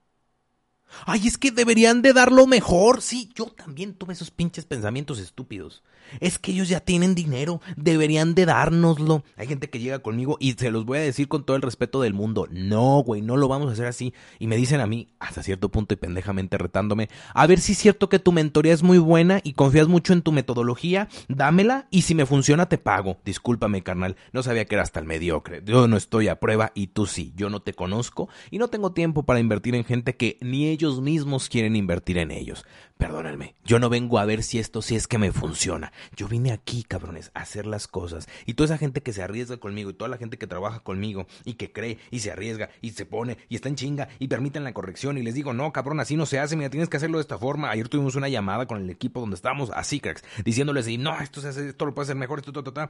Ay, 1.06 1.28
es 1.28 1.38
que 1.38 1.52
deberían 1.52 2.02
de 2.02 2.14
darlo 2.14 2.48
mejor. 2.48 3.02
Sí, 3.02 3.30
yo 3.36 3.48
también 3.48 3.96
tuve 3.96 4.14
esos 4.14 4.32
pinches 4.32 4.64
pensamientos 4.64 5.20
estúpidos. 5.20 5.84
Es 6.20 6.40
que 6.40 6.52
ellos 6.52 6.70
ya 6.70 6.80
tienen 6.80 7.16
dinero, 7.16 7.62
deberían 7.76 8.36
de 8.36 8.46
dárnoslo. 8.46 9.24
Hay 9.38 9.48
gente 9.48 9.70
que 9.70 9.80
llega 9.80 10.00
conmigo 10.00 10.38
y 10.40 10.54
se 10.54 10.72
los 10.72 10.86
voy 10.86 11.00
a 11.00 11.02
decir 11.02 11.28
con 11.28 11.46
todo 11.46 11.56
el 11.56 11.62
respeto 11.62 12.02
del 12.02 12.14
mundo. 12.14 12.48
No, 12.52 13.04
güey, 13.04 13.22
no 13.22 13.38
lo 13.38 13.48
vamos 13.48 13.70
a 13.70 13.74
hacer 13.74 13.86
así. 13.86 14.14
Y 14.40 14.48
me 14.48 14.58
dicen 14.58 14.82
a 14.82 14.88
mí, 14.88 15.10
hasta 15.20 15.44
cierto 15.44 15.70
punto 15.70 15.94
y 15.94 15.98
pendejamente 15.98 16.58
retándome, 16.58 17.10
a 17.34 17.48
ver 17.48 17.60
si 17.60 17.74
es 17.74 17.78
cierto 17.78 18.10
que 18.10 18.20
tu 18.20 18.32
mentoría 18.32 18.74
es 18.74 18.84
muy 18.84 18.98
buena 18.98 19.40
y 19.44 19.54
confías 19.54 19.88
mucho 19.88 20.14
en 20.14 20.22
tu 20.22 20.32
metodología, 20.32 21.08
dámela 21.28 21.88
y 21.90 22.04
si 22.04 22.16
me 22.16 22.26
funciona 22.26 22.68
te 22.68 22.78
pago. 22.78 23.18
Discúlpame, 23.26 23.84
carnal, 23.84 24.16
no 24.34 24.44
sabía 24.44 24.66
que 24.66 24.76
eras 24.76 24.92
tan 24.92 25.08
mediocre. 25.08 25.62
Yo 25.66 25.88
no 25.88 25.98
estoy 25.98 26.28
a 26.28 26.40
prueba 26.40 26.72
y 26.76 26.88
tú 26.88 27.06
sí. 27.06 27.34
Yo 27.36 27.50
no 27.50 27.62
te 27.62 27.74
conozco 27.74 28.30
y 28.52 28.58
no 28.58 28.70
tengo 28.70 28.94
tiempo 28.94 29.24
para 29.24 29.40
invertir 29.40 29.76
en 29.76 29.84
gente 29.84 30.16
que 30.16 30.38
ni 30.42 30.68
ellos 30.68 31.02
mismos 31.02 31.50
quieren 31.50 31.76
invertir 31.76 32.18
en 32.18 32.32
ellos. 32.32 32.66
Perdónenme, 32.98 33.56
yo 33.66 33.78
no 33.78 33.90
vengo 33.90 34.20
a 34.20 34.26
ver 34.26 34.42
si 34.42 34.58
esto 34.58 34.82
si 34.82 34.96
es 34.96 35.08
que 35.08 35.18
me 35.18 35.34
funciona. 35.34 35.92
Yo 36.16 36.30
vine 36.30 36.54
aquí, 36.54 36.84
cabrones, 36.84 37.30
a 37.34 37.42
hacer 37.42 37.66
las 37.66 37.88
cosas. 37.88 38.28
Y 38.46 38.54
toda 38.54 38.66
esa 38.66 38.78
gente 38.78 39.02
que 39.02 39.12
se 39.12 39.22
arriesga 39.22 39.58
conmigo 39.58 39.90
y 39.90 39.94
toda 39.94 40.10
la 40.10 40.18
gente 40.18 40.38
que 40.38 40.48
trabaja 40.48 40.80
conmigo 40.80 41.28
y 41.44 41.56
que 41.56 41.74
cree 41.74 41.98
y 42.10 42.20
se 42.20 42.32
arriesga 42.32 42.70
y 42.82 42.92
se 42.92 43.06
pone 43.06 43.38
y 43.50 43.56
está 43.56 43.68
en 43.68 43.76
chinga 43.76 44.08
y 44.18 44.30
permiten 44.30 44.64
la 44.64 44.74
corrección 44.74 45.18
y 45.18 45.24
les 45.24 45.34
digo, 45.34 45.52
no, 45.54 45.74
cabrón, 45.74 46.00
así 46.00 46.16
no 46.16 46.26
se 46.26 46.40
hace, 46.40 46.56
mira, 46.56 46.70
tienes 46.70 46.88
que 46.88 46.96
hacerlo 46.98 47.18
de 47.18 47.24
esta 47.24 47.38
forma. 47.38 47.70
Ayer 47.70 47.90
tuvimos 47.90 48.16
una 48.16 48.30
llamada 48.30 48.66
con 48.66 48.82
el 48.82 48.90
equipo 48.90 49.20
donde 49.20 49.36
estábamos 49.36 49.72
así, 49.72 50.00
cracks, 50.00 50.24
diciéndoles, 50.46 50.88
no, 50.98 51.20
esto 51.20 51.42
se 51.42 51.50
hace, 51.50 51.70
esto 51.70 51.86
lo 51.86 51.94
puede 51.94 52.06
hacer 52.06 52.16
mejor, 52.16 52.40
esto, 52.40 52.52
esto, 52.52 52.70
esto, 52.70 52.90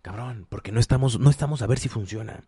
Cabrón, 0.00 0.46
porque 0.48 0.72
no 0.72 0.80
estamos, 0.80 1.20
no 1.20 1.28
estamos 1.28 1.60
a 1.60 1.66
ver 1.66 1.78
si 1.78 1.88
funciona. 1.88 2.44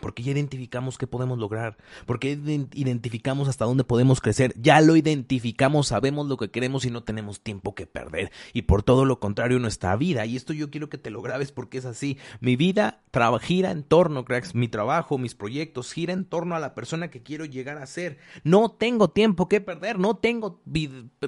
Porque 0.00 0.22
ya 0.22 0.30
identificamos 0.30 0.98
qué 0.98 1.08
podemos 1.08 1.38
lograr, 1.38 1.76
porque 2.06 2.38
identificamos 2.74 3.48
hasta 3.48 3.64
dónde 3.64 3.82
podemos 3.82 4.20
crecer, 4.20 4.54
ya 4.56 4.80
lo 4.80 4.94
identificamos, 4.94 5.88
sabemos 5.88 6.28
lo 6.28 6.36
que 6.36 6.50
queremos 6.50 6.84
y 6.84 6.90
no 6.90 7.02
tenemos 7.02 7.40
tiempo 7.40 7.74
que 7.74 7.86
perder. 7.86 8.30
Y 8.52 8.62
por 8.62 8.84
todo 8.84 9.04
lo 9.04 9.18
contrario, 9.18 9.58
nuestra 9.58 9.96
vida, 9.96 10.26
y 10.26 10.36
esto 10.36 10.52
yo 10.52 10.70
quiero 10.70 10.88
que 10.88 10.98
te 10.98 11.10
lo 11.10 11.22
grabes 11.22 11.50
porque 11.50 11.78
es 11.78 11.86
así, 11.86 12.18
mi 12.40 12.54
vida 12.54 13.02
gira 13.40 13.72
en 13.72 13.82
torno, 13.82 14.24
cracks, 14.24 14.54
mi 14.54 14.68
trabajo, 14.68 15.18
mis 15.18 15.34
proyectos, 15.34 15.92
gira 15.92 16.12
en 16.12 16.24
torno 16.24 16.54
a 16.54 16.60
la 16.60 16.74
persona 16.74 17.10
que 17.10 17.22
quiero 17.22 17.44
llegar 17.44 17.78
a 17.78 17.86
ser. 17.86 18.18
No 18.44 18.70
tengo 18.70 19.10
tiempo 19.10 19.48
que 19.48 19.60
perder, 19.60 19.98
no 19.98 20.16
tengo 20.16 20.62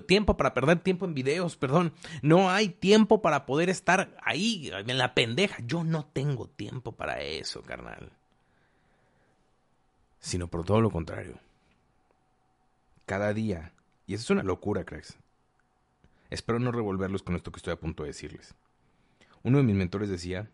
tiempo 0.07 0.37
para 0.37 0.55
perder 0.55 0.79
tiempo 0.81 1.05
en 1.05 1.15
videos, 1.15 1.57
perdón, 1.57 1.93
no 2.23 2.51
hay 2.51 2.69
tiempo 2.69 3.23
para 3.23 3.45
poder 3.45 3.71
estar 3.71 4.17
ahí 4.23 4.71
en 4.73 4.99
la 4.99 5.15
pendeja, 5.15 5.57
yo 5.67 5.83
no 5.83 6.07
tengo 6.07 6.49
tiempo 6.49 6.93
para 6.93 7.21
eso, 7.21 7.63
carnal 7.63 8.22
sino 10.23 10.49
por 10.49 10.65
todo 10.65 10.81
lo 10.81 10.91
contrario. 10.91 11.39
Cada 13.05 13.35
día, 13.35 13.73
y 14.07 14.15
eso 14.15 14.23
es 14.23 14.31
una 14.31 14.43
locura, 14.43 14.85
cracks. 14.85 15.19
Espero 16.31 16.59
no 16.59 16.73
revolverlos 16.73 17.23
con 17.23 17.37
esto 17.37 17.53
que 17.53 17.59
estoy 17.59 17.75
a 17.75 17.81
punto 17.81 18.05
de 18.05 18.11
decirles. 18.11 18.55
Uno 19.43 19.59
de 19.59 19.65
mis 19.65 19.77
mentores 19.77 20.09
decía 20.09 20.49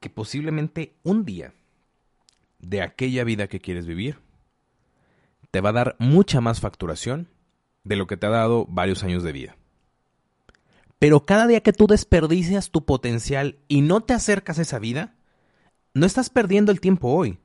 que 0.00 0.10
posiblemente 0.10 0.94
un 1.04 1.24
día 1.24 1.52
de 2.58 2.82
aquella 2.82 3.22
vida 3.22 3.46
que 3.46 3.60
quieres 3.60 3.86
vivir 3.86 4.18
te 5.50 5.60
va 5.60 5.68
a 5.68 5.74
dar 5.74 5.96
mucha 5.98 6.40
más 6.40 6.60
facturación 6.60 7.28
de 7.84 7.96
lo 7.96 8.06
que 8.06 8.16
te 8.16 8.26
ha 8.26 8.30
dado 8.30 8.66
varios 8.68 9.04
años 9.04 9.22
de 9.22 9.32
vida. 9.32 9.56
Pero 10.98 11.26
cada 11.26 11.46
día 11.46 11.60
que 11.60 11.72
tú 11.72 11.86
desperdicias 11.86 12.70
tu 12.70 12.84
potencial 12.84 13.58
y 13.68 13.82
no 13.82 14.00
te 14.00 14.14
acercas 14.14 14.58
a 14.58 14.62
esa 14.62 14.78
vida, 14.78 15.14
no 15.94 16.06
estás 16.06 16.30
perdiendo 16.30 16.72
el 16.72 16.80
tiempo 16.80 17.08
hoy. 17.08 17.38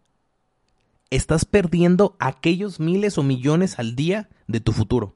Estás 1.13 1.45
perdiendo 1.45 2.15
aquellos 2.17 2.79
miles 2.79 3.19
o 3.19 3.23
millones 3.23 3.77
al 3.77 3.95
día 3.95 4.29
de 4.47 4.61
tu 4.61 4.71
futuro. 4.71 5.15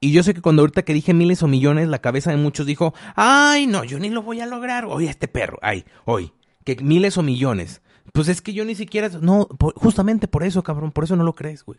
Y 0.00 0.10
yo 0.10 0.22
sé 0.22 0.32
que 0.32 0.40
cuando 0.40 0.62
ahorita 0.62 0.86
que 0.86 0.94
dije 0.94 1.12
miles 1.12 1.42
o 1.42 1.48
millones, 1.48 1.86
la 1.86 1.98
cabeza 1.98 2.30
de 2.30 2.38
muchos 2.38 2.64
dijo, 2.64 2.94
ay, 3.14 3.66
no, 3.66 3.84
yo 3.84 3.98
ni 3.98 4.08
lo 4.08 4.22
voy 4.22 4.40
a 4.40 4.46
lograr. 4.46 4.86
Oye, 4.86 5.10
este 5.10 5.28
perro, 5.28 5.58
ay, 5.60 5.84
hoy, 6.06 6.32
que 6.64 6.76
miles 6.76 7.18
o 7.18 7.22
millones. 7.22 7.82
Pues 8.14 8.28
es 8.28 8.40
que 8.40 8.54
yo 8.54 8.64
ni 8.64 8.74
siquiera, 8.74 9.10
no, 9.20 9.46
justamente 9.76 10.28
por 10.28 10.44
eso, 10.44 10.62
cabrón, 10.62 10.92
por 10.92 11.04
eso 11.04 11.14
no 11.14 11.24
lo 11.24 11.34
crees, 11.34 11.62
güey. 11.62 11.78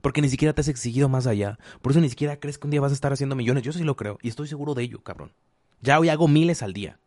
Porque 0.00 0.22
ni 0.22 0.28
siquiera 0.28 0.52
te 0.52 0.60
has 0.60 0.68
exigido 0.68 1.08
más 1.08 1.26
allá. 1.26 1.58
Por 1.82 1.90
eso 1.90 2.00
ni 2.00 2.08
siquiera 2.08 2.38
crees 2.38 2.58
que 2.58 2.68
un 2.68 2.70
día 2.70 2.80
vas 2.80 2.92
a 2.92 2.94
estar 2.94 3.12
haciendo 3.12 3.34
millones. 3.34 3.64
Yo 3.64 3.72
sí 3.72 3.82
lo 3.82 3.96
creo 3.96 4.18
y 4.22 4.28
estoy 4.28 4.46
seguro 4.46 4.74
de 4.74 4.84
ello, 4.84 5.02
cabrón. 5.02 5.32
Ya 5.80 5.98
hoy 5.98 6.10
hago 6.10 6.28
miles 6.28 6.62
al 6.62 6.74
día. 6.74 7.00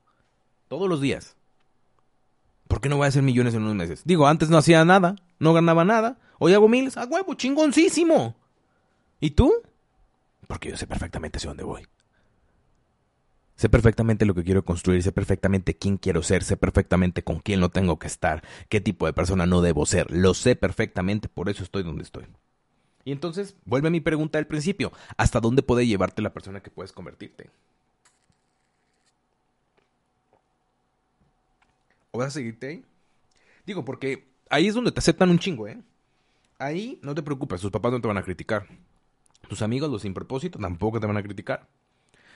Todos 0.67 0.89
los 0.89 0.99
días. 0.99 1.37
¿Por 2.67 2.81
qué 2.81 2.89
no 2.89 2.97
voy 2.97 3.05
a 3.05 3.07
hacer 3.07 3.23
millones 3.23 3.53
en 3.53 3.61
unos 3.61 3.75
meses? 3.75 4.01
Digo, 4.03 4.27
antes 4.27 4.49
no 4.49 4.57
hacía 4.57 4.83
nada, 4.83 5.15
no 5.41 5.53
ganaba 5.53 5.83
nada. 5.83 6.19
Hoy 6.38 6.53
hago 6.53 6.69
miles. 6.69 6.98
¡A 6.98 7.05
huevo! 7.05 7.33
¡Chingoncísimo! 7.33 8.36
¿Y 9.19 9.31
tú? 9.31 9.51
Porque 10.48 10.69
yo 10.69 10.77
sé 10.77 10.86
perfectamente 10.86 11.38
hacia 11.38 11.50
dónde 11.50 11.63
voy. 11.63 11.88
Sé 13.55 13.67
perfectamente 13.67 14.25
lo 14.25 14.36
que 14.36 14.43
quiero 14.43 14.63
construir, 14.63 15.01
sé 15.01 15.12
perfectamente 15.12 15.75
quién 15.75 15.98
quiero 15.98 16.21
ser, 16.24 16.43
sé 16.43 16.57
perfectamente 16.57 17.24
con 17.24 17.39
quién 17.39 17.60
no 17.60 17.69
tengo 17.69 18.00
que 18.00 18.07
estar, 18.07 18.43
qué 18.69 18.81
tipo 18.81 19.05
de 19.05 19.13
persona 19.13 19.45
no 19.45 19.62
debo 19.62 19.86
ser. 19.86 20.12
Lo 20.12 20.33
sé 20.33 20.55
perfectamente, 20.55 21.27
por 21.27 21.50
eso 21.50 21.63
estoy 21.63 21.83
donde 21.83 22.03
estoy. 22.03 22.25
Y 23.03 23.12
entonces, 23.12 23.55
vuelve 23.65 23.88
a 23.88 23.91
mi 23.91 24.00
pregunta 24.00 24.38
del 24.38 24.48
principio. 24.48 24.91
¿Hasta 25.17 25.39
dónde 25.39 25.63
puede 25.63 25.88
llevarte 25.88 26.21
la 26.21 26.33
persona 26.33 26.62
que 26.62 26.69
puedes 26.69 26.91
convertirte? 26.91 27.50
¿O 32.12 32.19
vas 32.19 32.27
a 32.27 32.31
seguirte 32.31 32.67
ahí? 32.67 32.86
Digo, 33.65 33.86
porque 33.86 34.30
ahí 34.51 34.67
es 34.67 34.75
donde 34.75 34.91
te 34.91 35.00
aceptan 35.00 35.29
un 35.29 35.39
chingo, 35.39 35.67
¿eh? 35.67 35.81
Ahí 36.60 37.00
no 37.01 37.15
te 37.15 37.24
preocupes, 37.24 37.62
tus 37.62 37.72
papás 37.72 37.91
no 37.91 38.01
te 38.01 38.08
van 38.08 38.17
a 38.17 38.24
criticar. 38.24 38.67
Tus 39.48 39.63
amigos, 39.63 39.89
los 39.89 40.03
sin 40.03 40.13
propósito, 40.13 40.60
tampoco 40.60 41.00
te 41.00 41.08
van 41.08 41.17
a 41.17 41.24
criticar. 41.24 41.67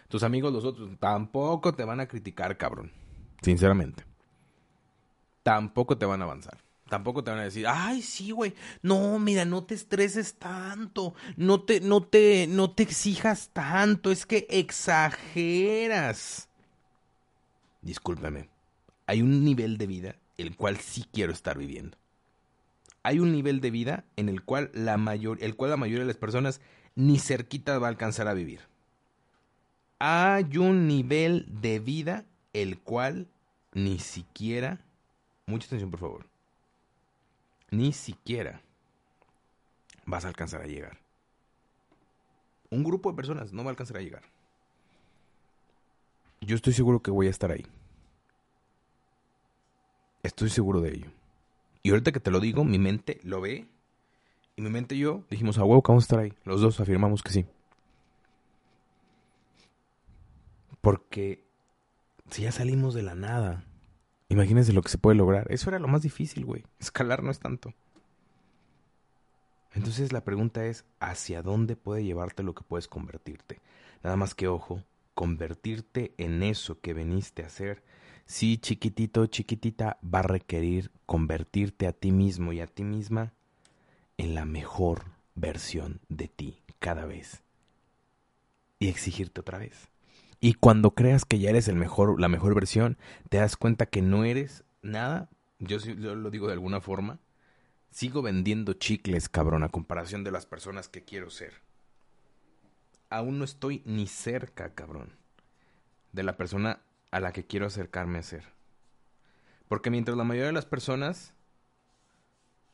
Tus 0.07 0.23
amigos, 0.23 0.51
los 0.51 0.65
otros, 0.65 0.89
tampoco 0.99 1.75
te 1.75 1.83
van 1.83 1.99
a 1.99 2.07
criticar, 2.07 2.57
cabrón. 2.57 2.91
Sinceramente. 3.41 4.03
Tampoco 5.43 5.97
te 5.97 6.05
van 6.05 6.21
a 6.21 6.25
avanzar. 6.25 6.57
Tampoco 6.89 7.23
te 7.23 7.31
van 7.31 7.39
a 7.39 7.43
decir, 7.43 7.65
ay, 7.67 8.01
sí, 8.01 8.31
güey. 8.31 8.53
No, 8.81 9.19
mira, 9.19 9.45
no 9.45 9.63
te 9.63 9.75
estreses 9.75 10.35
tanto. 10.35 11.13
No 11.35 11.61
te, 11.61 11.81
no 11.81 12.01
te, 12.01 12.47
no 12.47 12.71
te 12.71 12.83
exijas 12.83 13.49
tanto. 13.53 14.11
Es 14.11 14.25
que 14.25 14.47
exageras. 14.49 16.47
Discúlpeme. 17.81 18.49
Hay 19.07 19.21
un 19.21 19.43
nivel 19.43 19.77
de 19.77 19.87
vida 19.87 20.15
el 20.37 20.55
cual 20.55 20.77
sí 20.77 21.05
quiero 21.11 21.31
estar 21.31 21.57
viviendo. 21.57 21.97
Hay 23.05 23.19
un 23.19 23.31
nivel 23.31 23.61
de 23.61 23.71
vida 23.71 24.03
en 24.15 24.29
el 24.29 24.43
cual 24.43 24.71
la 24.73 24.97
mayor, 24.97 25.37
el 25.41 25.55
cual 25.55 25.71
la 25.71 25.77
mayoría 25.77 26.01
de 26.01 26.07
las 26.07 26.17
personas 26.17 26.61
ni 26.95 27.19
cerquita 27.19 27.77
va 27.79 27.87
a 27.87 27.89
alcanzar 27.89 28.27
a 28.27 28.33
vivir. 28.33 28.61
Hay 29.99 30.57
un 30.57 30.87
nivel 30.87 31.45
de 31.49 31.79
vida 31.79 32.25
el 32.53 32.79
cual 32.79 33.27
ni 33.73 33.99
siquiera. 33.99 34.79
Mucha 35.45 35.67
atención, 35.67 35.91
por 35.91 35.99
favor 35.99 36.35
ni 37.75 37.93
siquiera 37.93 38.61
vas 40.05 40.25
a 40.25 40.27
alcanzar 40.27 40.61
a 40.61 40.67
llegar. 40.67 40.97
Un 42.69 42.83
grupo 42.83 43.09
de 43.09 43.15
personas 43.15 43.53
no 43.53 43.63
va 43.63 43.69
a 43.69 43.71
alcanzar 43.71 43.97
a 43.97 44.01
llegar. 44.01 44.23
Yo 46.41 46.55
estoy 46.55 46.73
seguro 46.73 47.01
que 47.01 47.11
voy 47.11 47.27
a 47.27 47.31
estar 47.31 47.51
ahí. 47.51 47.65
Estoy 50.23 50.49
seguro 50.49 50.81
de 50.81 50.93
ello. 50.93 51.07
Y 51.85 51.91
ahorita 51.91 52.11
que 52.11 52.19
te 52.19 52.31
lo 52.31 52.39
digo, 52.39 52.63
mi 52.63 52.79
mente 52.79 53.19
lo 53.21 53.41
ve. 53.41 53.67
Y 54.55 54.63
mi 54.63 54.71
mente 54.71 54.95
y 54.95 55.01
yo 55.01 55.23
dijimos, 55.29 55.59
a 55.59 55.63
huevo 55.63 55.83
que 55.83 55.91
vamos 55.91 56.05
a 56.05 56.07
estar 56.07 56.19
ahí. 56.19 56.33
Los 56.43 56.59
dos 56.59 56.79
afirmamos 56.79 57.21
que 57.21 57.31
sí. 57.31 57.45
Porque 60.81 61.45
si 62.31 62.41
ya 62.41 62.51
salimos 62.51 62.95
de 62.95 63.03
la 63.03 63.13
nada, 63.13 63.65
Imagínense 64.29 64.73
lo 64.73 64.81
que 64.81 64.89
se 64.89 64.97
puede 64.97 65.15
lograr. 65.15 65.45
Eso 65.51 65.69
era 65.69 65.77
lo 65.77 65.87
más 65.87 66.01
difícil, 66.01 66.43
güey. 66.43 66.63
Escalar 66.79 67.21
no 67.21 67.29
es 67.29 67.37
tanto. 67.37 67.71
Entonces 69.75 70.11
la 70.11 70.23
pregunta 70.23 70.65
es, 70.65 70.85
¿hacia 70.99 71.43
dónde 71.43 71.75
puede 71.75 72.03
llevarte 72.03 72.41
lo 72.41 72.55
que 72.55 72.63
puedes 72.63 72.87
convertirte? 72.87 73.61
Nada 74.01 74.15
más 74.15 74.33
que 74.33 74.47
ojo, 74.47 74.81
convertirte 75.13 76.15
en 76.17 76.41
eso 76.41 76.81
que 76.81 76.95
veniste 76.95 77.43
a 77.43 77.45
hacer, 77.45 77.83
sí, 78.25 78.57
chiquitito, 78.57 79.25
chiquitita, 79.27 79.99
va 80.03 80.19
a 80.19 80.23
requerir 80.23 80.91
convertirte 81.05 81.87
a 81.87 81.93
ti 81.93 82.11
mismo 82.11 82.53
y 82.53 82.61
a 82.61 82.67
ti 82.67 82.83
misma 82.83 83.33
en 84.17 84.35
la 84.35 84.45
mejor 84.45 85.05
versión 85.35 86.01
de 86.09 86.27
ti 86.27 86.61
cada 86.79 87.05
vez. 87.05 87.43
Y 88.79 88.89
exigirte 88.89 89.41
otra 89.41 89.57
vez. 89.57 89.89
Y 90.39 90.53
cuando 90.53 90.91
creas 90.91 91.25
que 91.25 91.39
ya 91.39 91.49
eres 91.49 91.67
la 91.67 91.73
mejor 92.27 92.55
versión, 92.55 92.97
te 93.29 93.37
das 93.37 93.57
cuenta 93.57 93.85
que 93.85 94.01
no 94.01 94.25
eres 94.25 94.63
nada. 94.81 95.29
Yo, 95.59 95.77
yo 95.77 96.15
lo 96.15 96.29
digo 96.29 96.47
de 96.47 96.53
alguna 96.53 96.81
forma. 96.81 97.19
Sigo 97.89 98.21
vendiendo 98.21 98.73
chicles, 98.73 99.29
cabrón, 99.29 99.63
a 99.63 99.69
comparación 99.69 100.23
de 100.23 100.31
las 100.31 100.45
personas 100.45 100.89
que 100.89 101.03
quiero 101.03 101.29
ser. 101.29 101.53
Aún 103.09 103.39
no 103.39 103.45
estoy 103.45 103.81
ni 103.85 104.07
cerca, 104.07 104.73
cabrón, 104.73 105.13
de 106.11 106.23
la 106.23 106.35
persona 106.35 106.81
a 107.15 107.21
la 107.21 107.31
que 107.31 107.45
quiero 107.45 107.65
acercarme 107.65 108.19
a 108.19 108.23
ser. 108.23 108.43
Porque 109.69 109.89
mientras 109.89 110.17
la 110.17 110.25
mayoría 110.25 110.47
de 110.47 110.51
las 110.51 110.65
personas 110.65 111.33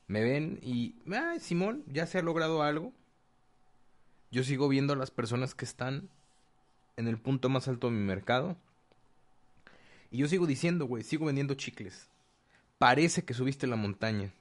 me 0.07 0.23
ven 0.23 0.59
y, 0.63 0.95
ay, 1.13 1.39
Simón, 1.39 1.83
ya 1.85 2.07
se 2.07 2.17
ha 2.17 2.23
logrado 2.23 2.63
algo, 2.63 2.91
yo 4.31 4.43
sigo 4.43 4.67
viendo 4.67 4.93
a 4.93 4.95
las 4.95 5.11
personas 5.11 5.53
que 5.53 5.63
están 5.63 6.09
en 6.97 7.07
el 7.07 7.19
punto 7.19 7.49
más 7.49 7.67
alto 7.67 7.85
de 7.85 7.93
mi 7.93 8.03
mercado. 8.03 8.57
Y 10.09 10.17
yo 10.17 10.27
sigo 10.27 10.47
diciendo, 10.47 10.87
güey, 10.87 11.03
sigo 11.03 11.27
vendiendo 11.27 11.53
chicles. 11.53 12.09
Parece 12.79 13.23
que 13.23 13.35
subiste 13.35 13.67
la 13.67 13.75
montaña. 13.75 14.33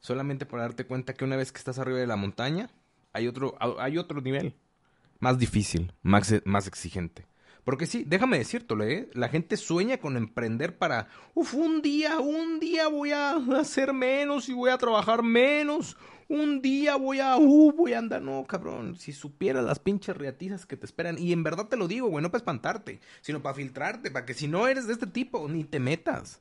Solamente 0.00 0.46
para 0.46 0.64
darte 0.64 0.84
cuenta 0.84 1.14
que 1.14 1.24
una 1.24 1.36
vez 1.36 1.52
que 1.52 1.58
estás 1.58 1.78
arriba 1.78 2.00
de 2.00 2.08
la 2.08 2.16
montaña, 2.16 2.70
hay 3.12 3.28
otro, 3.28 3.56
hay 3.78 3.98
otro 3.98 4.20
nivel. 4.20 4.56
Más 5.20 5.38
difícil, 5.38 5.92
más, 6.02 6.34
más 6.44 6.66
exigente. 6.66 7.24
Porque 7.64 7.86
sí, 7.86 8.04
déjame 8.06 8.38
decirte, 8.38 8.74
¿eh? 8.82 9.10
la 9.14 9.28
gente 9.28 9.56
sueña 9.56 9.98
con 9.98 10.16
emprender 10.16 10.76
para, 10.76 11.08
uf, 11.34 11.54
un 11.54 11.80
día, 11.80 12.20
un 12.20 12.60
día 12.60 12.88
voy 12.88 13.12
a 13.12 13.36
hacer 13.58 13.92
menos 13.92 14.48
y 14.48 14.52
voy 14.52 14.70
a 14.70 14.78
trabajar 14.78 15.22
menos 15.22 15.96
un 16.28 16.62
día 16.62 16.96
voy 16.96 17.20
a, 17.20 17.36
uh, 17.36 17.72
voy 17.72 17.92
a 17.92 17.98
andar, 17.98 18.22
no, 18.22 18.44
cabrón, 18.44 18.96
si 18.96 19.12
supieras 19.12 19.64
las 19.64 19.78
pinches 19.78 20.16
reatizas 20.16 20.66
que 20.66 20.76
te 20.76 20.86
esperan, 20.86 21.18
y 21.18 21.32
en 21.32 21.42
verdad 21.42 21.68
te 21.68 21.76
lo 21.76 21.88
digo, 21.88 22.08
güey, 22.08 22.22
no 22.22 22.30
para 22.30 22.40
espantarte, 22.40 23.00
sino 23.20 23.42
para 23.42 23.54
filtrarte, 23.54 24.10
para 24.10 24.26
que 24.26 24.34
si 24.34 24.48
no 24.48 24.66
eres 24.66 24.86
de 24.86 24.94
este 24.94 25.06
tipo, 25.06 25.48
ni 25.48 25.64
te 25.64 25.80
metas. 25.80 26.40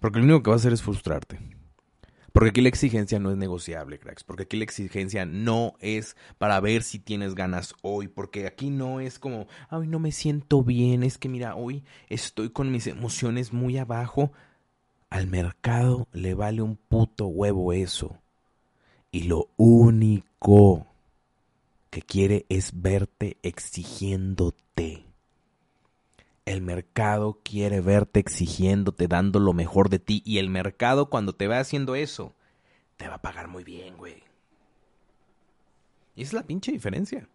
Porque 0.00 0.18
lo 0.18 0.24
único 0.24 0.42
que 0.42 0.50
va 0.50 0.56
a 0.56 0.58
hacer 0.58 0.72
es 0.72 0.82
frustrarte. 0.82 1.38
Porque 2.34 2.50
aquí 2.50 2.62
la 2.62 2.68
exigencia 2.68 3.20
no 3.20 3.30
es 3.30 3.36
negociable, 3.36 4.00
cracks. 4.00 4.24
Porque 4.24 4.42
aquí 4.42 4.56
la 4.56 4.64
exigencia 4.64 5.24
no 5.24 5.74
es 5.78 6.16
para 6.36 6.58
ver 6.58 6.82
si 6.82 6.98
tienes 6.98 7.36
ganas 7.36 7.74
hoy. 7.80 8.08
Porque 8.08 8.48
aquí 8.48 8.70
no 8.70 8.98
es 8.98 9.20
como, 9.20 9.46
ay, 9.70 9.86
no 9.86 10.00
me 10.00 10.10
siento 10.10 10.64
bien. 10.64 11.04
Es 11.04 11.16
que 11.16 11.28
mira, 11.28 11.54
hoy 11.54 11.84
estoy 12.08 12.50
con 12.50 12.72
mis 12.72 12.88
emociones 12.88 13.52
muy 13.52 13.78
abajo. 13.78 14.32
Al 15.10 15.28
mercado 15.28 16.08
le 16.12 16.34
vale 16.34 16.60
un 16.60 16.74
puto 16.76 17.28
huevo 17.28 17.72
eso 17.72 18.18
y 19.14 19.28
lo 19.28 19.48
único 19.56 20.88
que 21.90 22.02
quiere 22.02 22.46
es 22.48 22.72
verte 22.82 23.38
exigiéndote. 23.44 25.13
El 26.44 26.60
mercado 26.60 27.40
quiere 27.42 27.80
verte 27.80 28.20
exigiéndote, 28.20 29.08
dando 29.08 29.40
lo 29.40 29.52
mejor 29.52 29.88
de 29.88 29.98
ti. 29.98 30.22
Y 30.26 30.38
el 30.38 30.50
mercado 30.50 31.08
cuando 31.08 31.34
te 31.34 31.46
va 31.46 31.58
haciendo 31.58 31.94
eso, 31.94 32.34
te 32.96 33.08
va 33.08 33.14
a 33.14 33.22
pagar 33.22 33.48
muy 33.48 33.64
bien, 33.64 33.96
güey. 33.96 34.22
Y 36.16 36.22
esa 36.22 36.30
es 36.30 36.34
la 36.34 36.46
pinche 36.46 36.70
diferencia. 36.70 37.28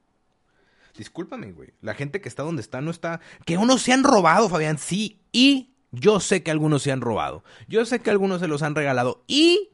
Discúlpame, 0.97 1.51
güey. 1.51 1.73
La 1.81 1.95
gente 1.95 2.21
que 2.21 2.29
está 2.29 2.43
donde 2.43 2.61
está 2.61 2.81
no 2.81 2.91
está... 2.91 3.19
Que 3.45 3.57
unos 3.57 3.81
se 3.81 3.93
han 3.93 4.03
robado, 4.03 4.47
Fabián. 4.49 4.77
Sí. 4.77 5.19
Y 5.31 5.73
yo 5.91 6.19
sé 6.19 6.43
que 6.43 6.51
algunos 6.51 6.83
se 6.83 6.91
han 6.91 7.01
robado. 7.01 7.43
Yo 7.67 7.85
sé 7.85 7.99
que 7.99 8.11
algunos 8.11 8.41
se 8.41 8.47
los 8.47 8.61
han 8.61 8.75
regalado. 8.75 9.23
Y 9.27 9.69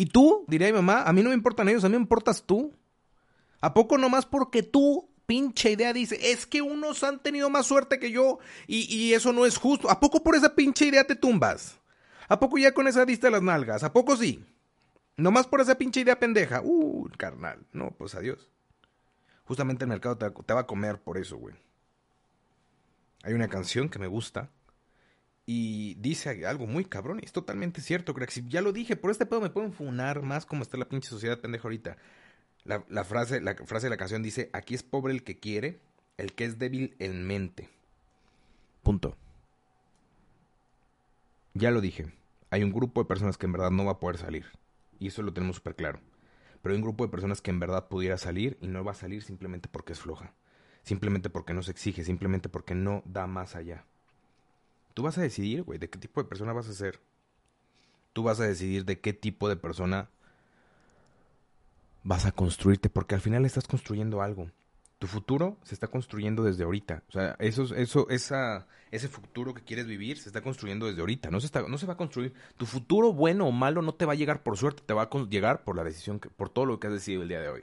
y 0.00 0.06
tú, 0.06 0.46
diría 0.48 0.68
mi 0.68 0.72
mamá, 0.72 1.02
a 1.02 1.12
mí 1.12 1.22
no 1.22 1.28
me 1.28 1.34
importan 1.34 1.68
ellos, 1.68 1.84
a 1.84 1.90
mí 1.90 1.94
me 1.94 2.00
importas 2.00 2.42
tú. 2.44 2.72
¿A 3.60 3.74
poco 3.74 3.98
nomás 3.98 4.24
porque 4.24 4.62
tú, 4.62 5.09
pinche 5.30 5.70
idea, 5.70 5.92
dice, 5.92 6.32
es 6.32 6.44
que 6.44 6.60
unos 6.60 7.04
han 7.04 7.20
tenido 7.20 7.50
más 7.50 7.64
suerte 7.64 8.00
que 8.00 8.10
yo 8.10 8.40
y, 8.66 8.92
y 8.92 9.14
eso 9.14 9.32
no 9.32 9.46
es 9.46 9.58
justo? 9.58 9.88
¿A 9.88 10.00
poco 10.00 10.24
por 10.24 10.34
esa 10.34 10.56
pinche 10.56 10.86
idea 10.86 11.04
te 11.04 11.14
tumbas? 11.14 11.78
¿A 12.26 12.40
poco 12.40 12.58
ya 12.58 12.74
con 12.74 12.88
esa 12.88 13.04
vista 13.04 13.28
de 13.28 13.30
las 13.30 13.42
nalgas? 13.42 13.84
¿A 13.84 13.92
poco 13.92 14.16
sí? 14.16 14.44
Nomás 15.16 15.46
por 15.46 15.60
esa 15.60 15.78
pinche 15.78 16.00
idea 16.00 16.18
pendeja. 16.18 16.62
Uh, 16.64 17.08
carnal. 17.16 17.64
No, 17.72 17.92
pues 17.92 18.16
adiós. 18.16 18.50
Justamente 19.44 19.84
el 19.84 19.90
mercado 19.90 20.18
te 20.18 20.52
va 20.52 20.62
a 20.62 20.66
comer 20.66 20.98
por 20.98 21.16
eso, 21.16 21.36
güey. 21.36 21.54
Hay 23.22 23.32
una 23.32 23.46
canción 23.46 23.88
que 23.88 24.00
me 24.00 24.08
gusta 24.08 24.50
y 25.46 25.94
dice 26.00 26.44
algo 26.44 26.66
muy 26.66 26.84
cabrón. 26.84 27.20
Y 27.22 27.26
es 27.26 27.32
totalmente 27.32 27.80
cierto, 27.82 28.14
crack. 28.14 28.30
Si 28.30 28.48
ya 28.48 28.62
lo 28.62 28.72
dije, 28.72 28.96
por 28.96 29.12
este 29.12 29.26
pedo 29.26 29.40
me 29.40 29.50
pueden 29.50 29.72
funar 29.72 30.22
más 30.22 30.44
como 30.44 30.62
está 30.62 30.76
la 30.76 30.88
pinche 30.88 31.08
sociedad 31.08 31.38
pendeja 31.38 31.68
ahorita. 31.68 31.96
La, 32.64 33.04
frase, 33.04 33.40
la 33.40 33.54
frase 33.54 33.86
de 33.86 33.90
la 33.90 33.96
canción 33.96 34.22
dice, 34.22 34.50
aquí 34.52 34.74
es 34.74 34.82
pobre 34.82 35.12
el 35.12 35.24
que 35.24 35.38
quiere, 35.38 35.80
el 36.18 36.34
que 36.34 36.44
es 36.44 36.58
débil 36.58 36.94
en 36.98 37.26
mente. 37.26 37.68
Punto. 38.82 39.16
Ya 41.54 41.70
lo 41.70 41.80
dije. 41.80 42.12
Hay 42.50 42.62
un 42.62 42.72
grupo 42.72 43.02
de 43.02 43.08
personas 43.08 43.38
que 43.38 43.46
en 43.46 43.52
verdad 43.52 43.70
no 43.70 43.84
va 43.84 43.92
a 43.92 44.00
poder 44.00 44.18
salir. 44.18 44.46
Y 44.98 45.08
eso 45.08 45.22
lo 45.22 45.32
tenemos 45.32 45.56
súper 45.56 45.74
claro. 45.74 46.00
Pero 46.62 46.74
hay 46.74 46.76
un 46.76 46.82
grupo 46.82 47.04
de 47.04 47.10
personas 47.10 47.40
que 47.40 47.50
en 47.50 47.60
verdad 47.60 47.88
pudiera 47.88 48.18
salir 48.18 48.58
y 48.60 48.66
no 48.66 48.84
va 48.84 48.92
a 48.92 48.94
salir 48.94 49.22
simplemente 49.22 49.68
porque 49.68 49.94
es 49.94 50.00
floja. 50.00 50.34
Simplemente 50.82 51.30
porque 51.30 51.54
no 51.54 51.62
se 51.62 51.70
exige, 51.70 52.04
simplemente 52.04 52.48
porque 52.48 52.74
no 52.74 53.02
da 53.06 53.26
más 53.26 53.56
allá. 53.56 53.84
Tú 54.94 55.02
vas 55.02 55.16
a 55.18 55.22
decidir, 55.22 55.62
güey, 55.62 55.78
de 55.78 55.88
qué 55.88 55.98
tipo 55.98 56.22
de 56.22 56.28
persona 56.28 56.52
vas 56.52 56.68
a 56.68 56.74
ser. 56.74 57.00
Tú 58.12 58.24
vas 58.24 58.40
a 58.40 58.44
decidir 58.44 58.84
de 58.84 59.00
qué 59.00 59.12
tipo 59.12 59.48
de 59.48 59.56
persona 59.56 60.10
vas 62.02 62.26
a 62.26 62.32
construirte, 62.32 62.88
porque 62.88 63.14
al 63.14 63.20
final 63.20 63.44
estás 63.44 63.66
construyendo 63.66 64.22
algo. 64.22 64.50
Tu 64.98 65.06
futuro 65.06 65.56
se 65.62 65.74
está 65.74 65.86
construyendo 65.86 66.44
desde 66.44 66.64
ahorita. 66.64 67.02
O 67.08 67.12
sea, 67.12 67.34
eso, 67.38 67.74
eso, 67.74 68.06
esa, 68.10 68.66
ese 68.90 69.08
futuro 69.08 69.54
que 69.54 69.62
quieres 69.62 69.86
vivir 69.86 70.18
se 70.18 70.28
está 70.28 70.42
construyendo 70.42 70.86
desde 70.86 71.00
ahorita. 71.00 71.30
No 71.30 71.40
se, 71.40 71.46
está, 71.46 71.62
no 71.62 71.78
se 71.78 71.86
va 71.86 71.94
a 71.94 71.96
construir. 71.96 72.34
Tu 72.58 72.66
futuro 72.66 73.12
bueno 73.12 73.46
o 73.46 73.52
malo 73.52 73.80
no 73.80 73.94
te 73.94 74.04
va 74.04 74.12
a 74.12 74.16
llegar 74.16 74.42
por 74.42 74.58
suerte, 74.58 74.82
te 74.84 74.92
va 74.92 75.04
a 75.04 75.10
llegar 75.28 75.64
por 75.64 75.74
la 75.76 75.84
decisión, 75.84 76.20
que, 76.20 76.28
por 76.28 76.50
todo 76.50 76.66
lo 76.66 76.78
que 76.78 76.88
has 76.88 76.92
decidido 76.92 77.22
el 77.22 77.28
día 77.28 77.40
de 77.40 77.48
hoy. 77.48 77.62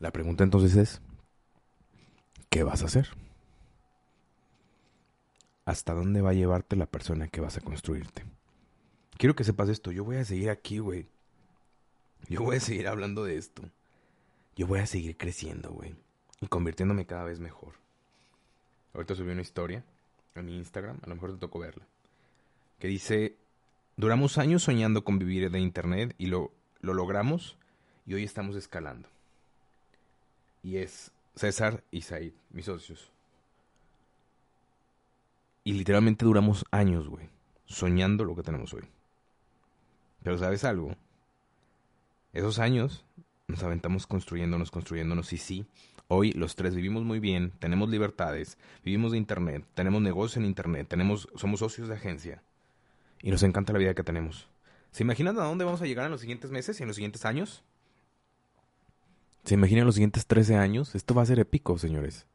La 0.00 0.10
pregunta 0.10 0.42
entonces 0.42 0.74
es, 0.74 1.00
¿qué 2.50 2.64
vas 2.64 2.82
a 2.82 2.86
hacer? 2.86 3.10
¿Hasta 5.64 5.94
dónde 5.94 6.20
va 6.20 6.30
a 6.30 6.34
llevarte 6.34 6.74
la 6.74 6.86
persona 6.86 7.28
que 7.28 7.40
vas 7.40 7.56
a 7.56 7.60
construirte? 7.60 8.24
Quiero 9.16 9.36
que 9.36 9.44
sepas 9.44 9.68
esto, 9.68 9.92
yo 9.92 10.04
voy 10.04 10.16
a 10.16 10.24
seguir 10.24 10.50
aquí, 10.50 10.78
güey. 10.78 11.06
Yo 12.28 12.42
voy 12.42 12.56
a 12.56 12.60
seguir 12.60 12.88
hablando 12.88 13.24
de 13.24 13.36
esto. 13.36 13.62
Yo 14.56 14.66
voy 14.66 14.80
a 14.80 14.86
seguir 14.86 15.16
creciendo, 15.16 15.70
güey. 15.70 15.94
Y 16.40 16.46
convirtiéndome 16.46 17.06
cada 17.06 17.24
vez 17.24 17.40
mejor. 17.40 17.74
Ahorita 18.94 19.14
subí 19.14 19.30
una 19.30 19.42
historia 19.42 19.84
a 20.34 20.42
mi 20.42 20.56
Instagram, 20.56 20.98
a 21.02 21.08
lo 21.08 21.14
mejor 21.14 21.32
te 21.32 21.38
tocó 21.38 21.58
verla. 21.58 21.86
Que 22.78 22.88
dice, 22.88 23.36
duramos 23.96 24.38
años 24.38 24.62
soñando 24.62 25.04
con 25.04 25.18
vivir 25.18 25.50
de 25.50 25.60
Internet 25.60 26.14
y 26.18 26.26
lo, 26.26 26.52
lo 26.80 26.94
logramos 26.94 27.56
y 28.06 28.14
hoy 28.14 28.24
estamos 28.24 28.56
escalando. 28.56 29.08
Y 30.62 30.76
es 30.76 31.10
César 31.34 31.82
y 31.90 32.02
Said, 32.02 32.32
mis 32.50 32.66
socios. 32.66 33.10
Y 35.64 35.74
literalmente 35.74 36.24
duramos 36.24 36.64
años, 36.70 37.08
güey, 37.08 37.28
soñando 37.66 38.24
lo 38.24 38.34
que 38.34 38.42
tenemos 38.42 38.74
hoy. 38.74 38.82
Pero 40.22 40.38
¿sabes 40.38 40.64
algo? 40.64 40.94
Esos 42.32 42.58
años 42.58 43.04
nos 43.46 43.62
aventamos 43.62 44.06
construyéndonos, 44.06 44.70
construyéndonos 44.70 45.32
y 45.32 45.36
sí, 45.36 45.66
hoy 46.08 46.32
los 46.32 46.56
tres 46.56 46.74
vivimos 46.74 47.02
muy 47.02 47.18
bien, 47.18 47.52
tenemos 47.58 47.90
libertades, 47.90 48.56
vivimos 48.84 49.12
de 49.12 49.18
internet, 49.18 49.64
tenemos 49.74 50.00
negocio 50.00 50.40
en 50.40 50.46
internet, 50.46 50.86
tenemos 50.88 51.28
somos 51.34 51.60
socios 51.60 51.88
de 51.88 51.94
agencia 51.94 52.42
y 53.20 53.30
nos 53.30 53.42
encanta 53.42 53.72
la 53.72 53.78
vida 53.78 53.94
que 53.94 54.04
tenemos. 54.04 54.48
¿Se 54.90 55.02
imaginan 55.02 55.38
a 55.38 55.44
dónde 55.44 55.64
vamos 55.64 55.82
a 55.82 55.86
llegar 55.86 56.06
en 56.06 56.12
los 56.12 56.20
siguientes 56.20 56.50
meses 56.50 56.78
y 56.78 56.82
en 56.82 56.88
los 56.88 56.96
siguientes 56.96 57.24
años? 57.24 57.62
¿Se 59.44 59.54
imaginan 59.54 59.86
los 59.86 59.96
siguientes 59.96 60.26
13 60.26 60.56
años? 60.56 60.94
Esto 60.94 61.14
va 61.14 61.22
a 61.22 61.26
ser 61.26 61.38
épico, 61.40 61.76
señores. 61.78 62.26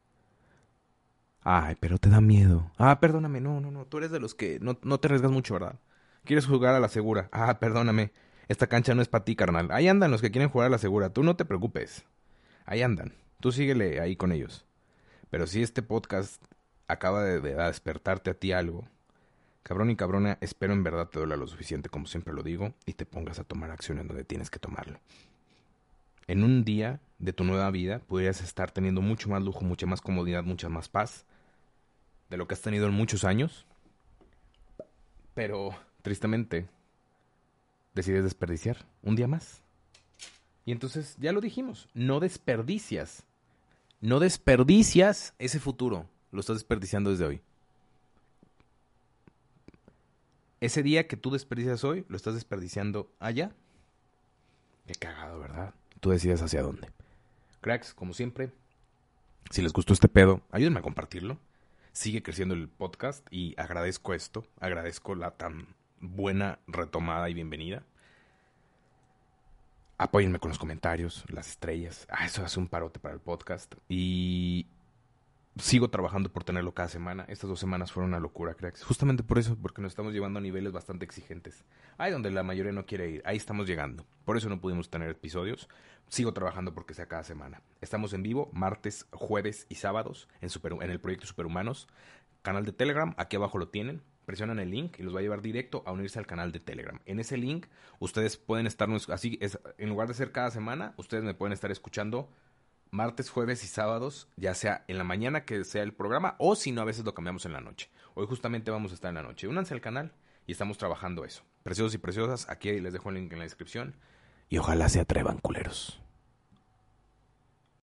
Ay, 1.42 1.76
pero 1.80 1.98
te 1.98 2.10
da 2.10 2.20
miedo. 2.20 2.70
Ah, 2.76 3.00
perdóname, 3.00 3.40
no, 3.40 3.60
no, 3.60 3.70
no, 3.70 3.86
tú 3.86 3.98
eres 3.98 4.10
de 4.10 4.20
los 4.20 4.34
que 4.34 4.58
no, 4.60 4.78
no 4.82 5.00
te 5.00 5.06
arriesgas 5.06 5.30
mucho, 5.30 5.54
¿verdad? 5.54 5.78
Quieres 6.24 6.46
jugar 6.46 6.74
a 6.74 6.80
la 6.80 6.88
segura. 6.88 7.28
Ah, 7.32 7.58
perdóname. 7.58 8.12
Esta 8.48 8.66
cancha 8.66 8.94
no 8.94 9.02
es 9.02 9.08
para 9.08 9.24
ti, 9.24 9.36
carnal. 9.36 9.70
Ahí 9.70 9.88
andan 9.88 10.10
los 10.10 10.20
que 10.20 10.30
quieren 10.30 10.50
jugar 10.50 10.68
a 10.68 10.70
la 10.70 10.78
segura. 10.78 11.10
Tú 11.10 11.22
no 11.22 11.36
te 11.36 11.44
preocupes. 11.44 12.04
Ahí 12.64 12.82
andan. 12.82 13.14
Tú 13.40 13.52
síguele 13.52 14.00
ahí 14.00 14.16
con 14.16 14.32
ellos. 14.32 14.64
Pero 15.30 15.46
si 15.46 15.62
este 15.62 15.82
podcast 15.82 16.42
acaba 16.86 17.22
de, 17.22 17.40
despertarte 17.40 18.30
a 18.30 18.34
ti 18.34 18.52
algo, 18.52 18.88
cabrón 19.62 19.90
y 19.90 19.96
cabrona, 19.96 20.38
espero 20.40 20.72
en 20.72 20.82
verdad 20.82 21.08
te 21.08 21.18
duela 21.18 21.36
lo 21.36 21.46
suficiente, 21.46 21.90
como 21.90 22.06
siempre 22.06 22.32
lo 22.32 22.42
digo, 22.42 22.72
y 22.86 22.94
te 22.94 23.04
pongas 23.04 23.38
a 23.38 23.44
tomar 23.44 23.70
acción 23.70 23.98
en 23.98 24.08
donde 24.08 24.24
tienes 24.24 24.50
que 24.50 24.58
tomarlo. 24.58 24.98
En 26.26 26.42
un 26.42 26.64
día 26.64 27.00
de 27.18 27.32
tu 27.32 27.44
nueva 27.44 27.70
vida 27.70 28.00
podrías 28.00 28.40
estar 28.40 28.70
teniendo 28.70 29.02
mucho 29.02 29.28
más 29.28 29.42
lujo, 29.42 29.62
mucha 29.62 29.86
más 29.86 30.00
comodidad, 30.00 30.42
mucha 30.44 30.68
más 30.68 30.88
paz 30.88 31.26
de 32.30 32.36
lo 32.36 32.46
que 32.48 32.54
has 32.54 32.62
tenido 32.62 32.86
en 32.86 32.94
muchos 32.94 33.24
años. 33.24 33.66
Pero, 35.34 35.70
tristemente, 36.08 36.66
decides 37.94 38.24
desperdiciar 38.24 38.78
un 39.02 39.14
día 39.14 39.28
más. 39.28 39.60
Y 40.64 40.72
entonces, 40.72 41.16
ya 41.18 41.32
lo 41.32 41.42
dijimos, 41.42 41.86
no 41.92 42.18
desperdicias. 42.18 43.24
No 44.00 44.18
desperdicias 44.18 45.34
ese 45.38 45.60
futuro. 45.60 46.06
Lo 46.32 46.40
estás 46.40 46.56
desperdiciando 46.56 47.10
desde 47.10 47.26
hoy. 47.26 47.40
Ese 50.62 50.82
día 50.82 51.06
que 51.06 51.18
tú 51.18 51.30
desperdicias 51.30 51.84
hoy, 51.84 52.06
lo 52.08 52.16
estás 52.16 52.32
desperdiciando 52.32 53.12
allá. 53.18 53.52
Qué 54.86 54.94
cagado, 54.94 55.40
¿verdad? 55.40 55.74
Tú 56.00 56.08
decides 56.08 56.40
hacia 56.40 56.62
dónde. 56.62 56.88
Cracks, 57.60 57.92
como 57.92 58.14
siempre, 58.14 58.50
si 59.50 59.60
les 59.60 59.74
gustó 59.74 59.92
este 59.92 60.08
pedo, 60.08 60.40
ayúdenme 60.52 60.78
a 60.78 60.82
compartirlo. 60.82 61.38
Sigue 61.92 62.22
creciendo 62.22 62.54
el 62.54 62.66
podcast 62.66 63.26
y 63.30 63.54
agradezco 63.60 64.14
esto, 64.14 64.46
agradezco 64.58 65.14
la 65.14 65.32
tan 65.32 65.76
buena 66.00 66.58
retomada 66.66 67.28
y 67.28 67.34
bienvenida. 67.34 67.82
Apóyenme 69.96 70.38
con 70.38 70.50
los 70.50 70.58
comentarios, 70.58 71.24
las 71.28 71.48
estrellas. 71.48 72.06
Ah, 72.10 72.26
eso 72.26 72.44
hace 72.44 72.60
un 72.60 72.68
parote 72.68 73.00
para 73.00 73.14
el 73.14 73.20
podcast. 73.20 73.74
Y 73.88 74.66
sigo 75.56 75.90
trabajando 75.90 76.32
por 76.32 76.44
tenerlo 76.44 76.72
cada 76.72 76.88
semana. 76.88 77.24
Estas 77.28 77.50
dos 77.50 77.58
semanas 77.58 77.90
fueron 77.90 78.10
una 78.10 78.20
locura, 78.20 78.54
cracks. 78.54 78.84
Justamente 78.84 79.22
por 79.22 79.38
eso, 79.38 79.56
porque 79.56 79.82
nos 79.82 79.92
estamos 79.92 80.12
llevando 80.12 80.38
a 80.38 80.42
niveles 80.42 80.72
bastante 80.72 81.04
exigentes. 81.04 81.64
Ahí 81.96 82.12
donde 82.12 82.30
la 82.30 82.44
mayoría 82.44 82.72
no 82.72 82.86
quiere 82.86 83.10
ir, 83.10 83.22
ahí 83.24 83.36
estamos 83.36 83.66
llegando. 83.66 84.06
Por 84.24 84.36
eso 84.36 84.48
no 84.48 84.60
pudimos 84.60 84.88
tener 84.88 85.10
episodios. 85.10 85.68
Sigo 86.08 86.32
trabajando 86.32 86.74
porque 86.74 86.94
sea 86.94 87.06
cada 87.06 87.24
semana. 87.24 87.60
Estamos 87.80 88.12
en 88.12 88.22
vivo 88.22 88.50
martes, 88.52 89.06
jueves 89.10 89.66
y 89.68 89.74
sábados 89.76 90.28
en, 90.40 90.50
en 90.80 90.90
el 90.90 91.00
proyecto 91.00 91.26
Superhumanos. 91.26 91.88
Canal 92.42 92.64
de 92.64 92.72
Telegram, 92.72 93.14
aquí 93.18 93.36
abajo 93.36 93.58
lo 93.58 93.68
tienen. 93.68 94.02
Presionan 94.28 94.58
el 94.58 94.70
link 94.70 94.98
y 94.98 95.02
los 95.04 95.14
va 95.14 95.20
a 95.20 95.22
llevar 95.22 95.40
directo 95.40 95.82
a 95.86 95.92
unirse 95.92 96.18
al 96.18 96.26
canal 96.26 96.52
de 96.52 96.60
Telegram. 96.60 97.00
En 97.06 97.18
ese 97.18 97.38
link, 97.38 97.64
ustedes 97.98 98.36
pueden 98.36 98.66
estarnos 98.66 99.08
así, 99.08 99.38
es, 99.40 99.58
en 99.78 99.88
lugar 99.88 100.06
de 100.06 100.12
ser 100.12 100.32
cada 100.32 100.50
semana, 100.50 100.92
ustedes 100.98 101.24
me 101.24 101.32
pueden 101.32 101.54
estar 101.54 101.70
escuchando 101.70 102.28
martes, 102.90 103.30
jueves 103.30 103.64
y 103.64 103.68
sábados, 103.68 104.28
ya 104.36 104.52
sea 104.52 104.84
en 104.86 104.98
la 104.98 105.04
mañana 105.04 105.46
que 105.46 105.64
sea 105.64 105.82
el 105.82 105.94
programa 105.94 106.36
o 106.38 106.56
si 106.56 106.72
no, 106.72 106.82
a 106.82 106.84
veces 106.84 107.06
lo 107.06 107.14
cambiamos 107.14 107.46
en 107.46 107.54
la 107.54 107.62
noche. 107.62 107.88
Hoy 108.12 108.26
justamente 108.26 108.70
vamos 108.70 108.90
a 108.90 108.96
estar 108.96 109.08
en 109.08 109.14
la 109.14 109.22
noche. 109.22 109.48
Únanse 109.48 109.72
al 109.72 109.80
canal 109.80 110.12
y 110.46 110.52
estamos 110.52 110.76
trabajando 110.76 111.24
eso. 111.24 111.42
Preciosos 111.62 111.94
y 111.94 111.98
preciosas, 111.98 112.50
aquí 112.50 112.78
les 112.80 112.92
dejo 112.92 113.08
el 113.08 113.14
link 113.14 113.32
en 113.32 113.38
la 113.38 113.44
descripción 113.44 113.94
y 114.50 114.58
ojalá 114.58 114.90
se 114.90 115.00
atrevan 115.00 115.38
culeros. 115.38 116.02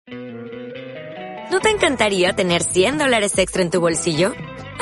¿No 0.07 1.61
te 1.61 1.69
encantaría 1.69 2.33
tener 2.33 2.63
100 2.63 2.97
dólares 2.97 3.37
extra 3.37 3.61
en 3.61 3.71
tu 3.71 3.79
bolsillo? 3.79 4.33